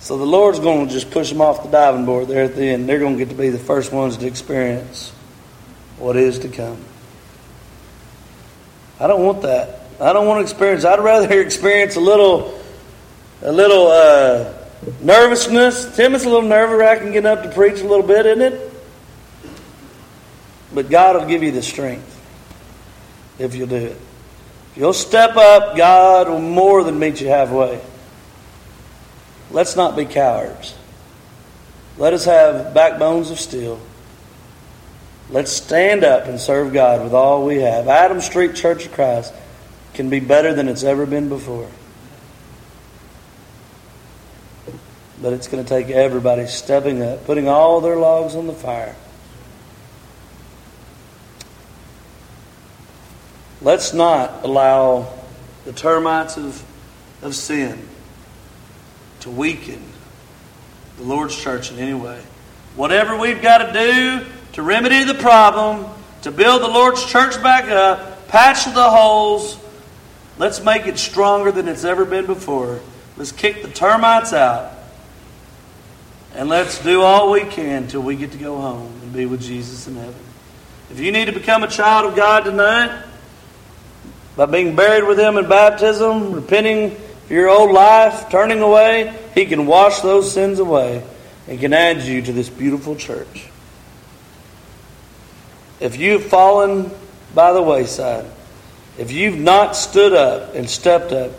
So 0.00 0.16
the 0.16 0.24
Lord's 0.24 0.58
going 0.58 0.86
to 0.88 0.92
just 0.92 1.10
push 1.10 1.28
them 1.28 1.42
off 1.42 1.62
the 1.62 1.68
diving 1.68 2.06
board 2.06 2.26
there 2.26 2.44
at 2.44 2.56
the 2.56 2.64
end. 2.64 2.88
They're 2.88 2.98
going 2.98 3.18
to 3.18 3.24
get 3.24 3.28
to 3.28 3.40
be 3.40 3.50
the 3.50 3.58
first 3.58 3.92
ones 3.92 4.16
to 4.16 4.26
experience 4.26 5.10
what 5.98 6.16
is 6.16 6.38
to 6.40 6.48
come. 6.48 6.78
I 8.98 9.06
don't 9.06 9.22
want 9.22 9.42
that. 9.42 9.80
I 10.00 10.14
don't 10.14 10.26
want 10.26 10.38
to 10.38 10.42
experience. 10.42 10.86
I'd 10.86 11.00
rather 11.00 11.40
experience 11.42 11.96
a 11.96 12.00
little, 12.00 12.58
a 13.42 13.52
little 13.52 13.88
uh, 13.88 14.54
nervousness. 15.02 15.94
Tim, 15.94 16.14
it's 16.14 16.24
a 16.24 16.30
little 16.30 16.48
nerve 16.48 16.70
wracking 16.70 17.12
getting 17.12 17.26
up 17.26 17.42
to 17.42 17.50
preach 17.50 17.80
a 17.80 17.86
little 17.86 18.06
bit, 18.06 18.24
isn't 18.24 18.40
it? 18.40 18.72
But 20.72 20.88
God 20.88 21.16
will 21.16 21.28
give 21.28 21.42
you 21.42 21.50
the 21.50 21.62
strength 21.62 22.06
if 23.38 23.54
you'll 23.54 23.68
do 23.68 23.76
it. 23.76 24.00
If 24.70 24.76
you'll 24.76 24.92
step 24.94 25.36
up, 25.36 25.76
God 25.76 26.28
will 26.30 26.40
more 26.40 26.84
than 26.84 26.98
meet 26.98 27.20
you 27.20 27.28
halfway. 27.28 27.82
Let's 29.50 29.74
not 29.74 29.96
be 29.96 30.04
cowards. 30.04 30.74
Let 31.98 32.12
us 32.12 32.24
have 32.24 32.72
backbones 32.72 33.30
of 33.30 33.40
steel. 33.40 33.80
Let's 35.28 35.52
stand 35.52 36.04
up 36.04 36.26
and 36.26 36.40
serve 36.40 36.72
God 36.72 37.02
with 37.02 37.12
all 37.12 37.44
we 37.44 37.56
have. 37.58 37.88
Adam 37.88 38.20
Street 38.20 38.54
Church 38.54 38.86
of 38.86 38.92
Christ 38.92 39.34
can 39.94 40.08
be 40.08 40.20
better 40.20 40.54
than 40.54 40.68
it's 40.68 40.84
ever 40.84 41.04
been 41.06 41.28
before. 41.28 41.68
But 45.20 45.34
it's 45.34 45.48
going 45.48 45.62
to 45.62 45.68
take 45.68 45.88
everybody 45.88 46.46
stepping 46.46 47.02
up, 47.02 47.26
putting 47.26 47.48
all 47.48 47.80
their 47.80 47.96
logs 47.96 48.34
on 48.34 48.46
the 48.46 48.52
fire. 48.52 48.96
Let's 53.60 53.92
not 53.92 54.44
allow 54.44 55.12
the 55.64 55.72
termites 55.72 56.38
of, 56.38 56.64
of 57.20 57.34
sin 57.34 57.86
to 59.20 59.30
weaken 59.30 59.82
the 60.96 61.04
Lord's 61.04 61.36
church 61.36 61.72
in 61.72 61.78
any 61.78 61.94
way. 61.94 62.20
Whatever 62.76 63.16
we've 63.16 63.42
got 63.42 63.58
to 63.58 63.72
do 63.72 64.26
to 64.52 64.62
remedy 64.62 65.04
the 65.04 65.14
problem, 65.14 65.86
to 66.22 66.30
build 66.30 66.62
the 66.62 66.68
Lord's 66.68 67.04
church 67.04 67.42
back 67.42 67.64
up, 67.70 68.28
patch 68.28 68.64
the 68.64 68.90
holes, 68.90 69.58
let's 70.38 70.62
make 70.62 70.86
it 70.86 70.98
stronger 70.98 71.50
than 71.50 71.68
it's 71.68 71.84
ever 71.84 72.04
been 72.04 72.26
before. 72.26 72.80
Let's 73.16 73.32
kick 73.32 73.62
the 73.62 73.68
termites 73.68 74.32
out. 74.32 74.72
And 76.34 76.48
let's 76.48 76.82
do 76.82 77.02
all 77.02 77.30
we 77.32 77.42
can 77.42 77.88
till 77.88 78.02
we 78.02 78.16
get 78.16 78.32
to 78.32 78.38
go 78.38 78.60
home 78.60 78.92
and 79.02 79.12
be 79.12 79.26
with 79.26 79.42
Jesus 79.42 79.88
in 79.88 79.96
heaven. 79.96 80.14
If 80.90 81.00
you 81.00 81.12
need 81.12 81.26
to 81.26 81.32
become 81.32 81.62
a 81.62 81.68
child 81.68 82.06
of 82.06 82.16
God 82.16 82.44
tonight, 82.44 83.04
by 84.36 84.46
being 84.46 84.76
buried 84.76 85.04
with 85.04 85.18
Him 85.18 85.36
in 85.36 85.48
baptism, 85.48 86.32
repenting 86.32 86.96
your 87.30 87.48
old 87.48 87.70
life, 87.70 88.28
turning 88.28 88.60
away, 88.60 89.16
He 89.34 89.46
can 89.46 89.66
wash 89.66 90.00
those 90.00 90.32
sins 90.32 90.58
away 90.58 91.02
and 91.48 91.58
can 91.58 91.72
add 91.72 92.02
you 92.02 92.22
to 92.22 92.32
this 92.32 92.48
beautiful 92.48 92.96
church. 92.96 93.48
If 95.78 95.96
you've 95.96 96.24
fallen 96.26 96.90
by 97.34 97.52
the 97.52 97.62
wayside, 97.62 98.26
if 98.98 99.12
you've 99.12 99.38
not 99.38 99.76
stood 99.76 100.12
up 100.12 100.54
and 100.54 100.68
stepped 100.68 101.12
up, 101.12 101.30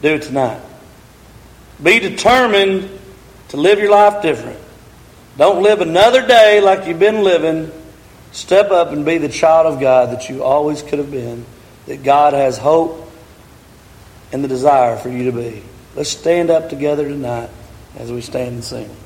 do 0.00 0.14
it 0.14 0.22
tonight. 0.22 0.60
Be 1.82 1.98
determined 1.98 2.88
to 3.48 3.56
live 3.56 3.78
your 3.78 3.90
life 3.90 4.22
different. 4.22 4.58
Don't 5.36 5.62
live 5.62 5.80
another 5.80 6.26
day 6.26 6.60
like 6.60 6.86
you've 6.86 6.98
been 6.98 7.22
living. 7.22 7.70
Step 8.32 8.70
up 8.70 8.92
and 8.92 9.04
be 9.04 9.18
the 9.18 9.28
child 9.28 9.66
of 9.66 9.80
God 9.80 10.10
that 10.10 10.28
you 10.28 10.42
always 10.42 10.82
could 10.82 10.98
have 10.98 11.10
been, 11.10 11.44
that 11.86 12.02
God 12.02 12.32
has 12.32 12.56
hope 12.56 13.11
and 14.32 14.42
the 14.42 14.48
desire 14.48 14.96
for 14.96 15.08
you 15.08 15.30
to 15.30 15.32
be. 15.32 15.62
Let's 15.94 16.10
stand 16.10 16.50
up 16.50 16.70
together 16.70 17.06
tonight 17.06 17.50
as 17.96 18.10
we 18.10 18.22
stand 18.22 18.54
and 18.54 18.64
sing. 18.64 18.96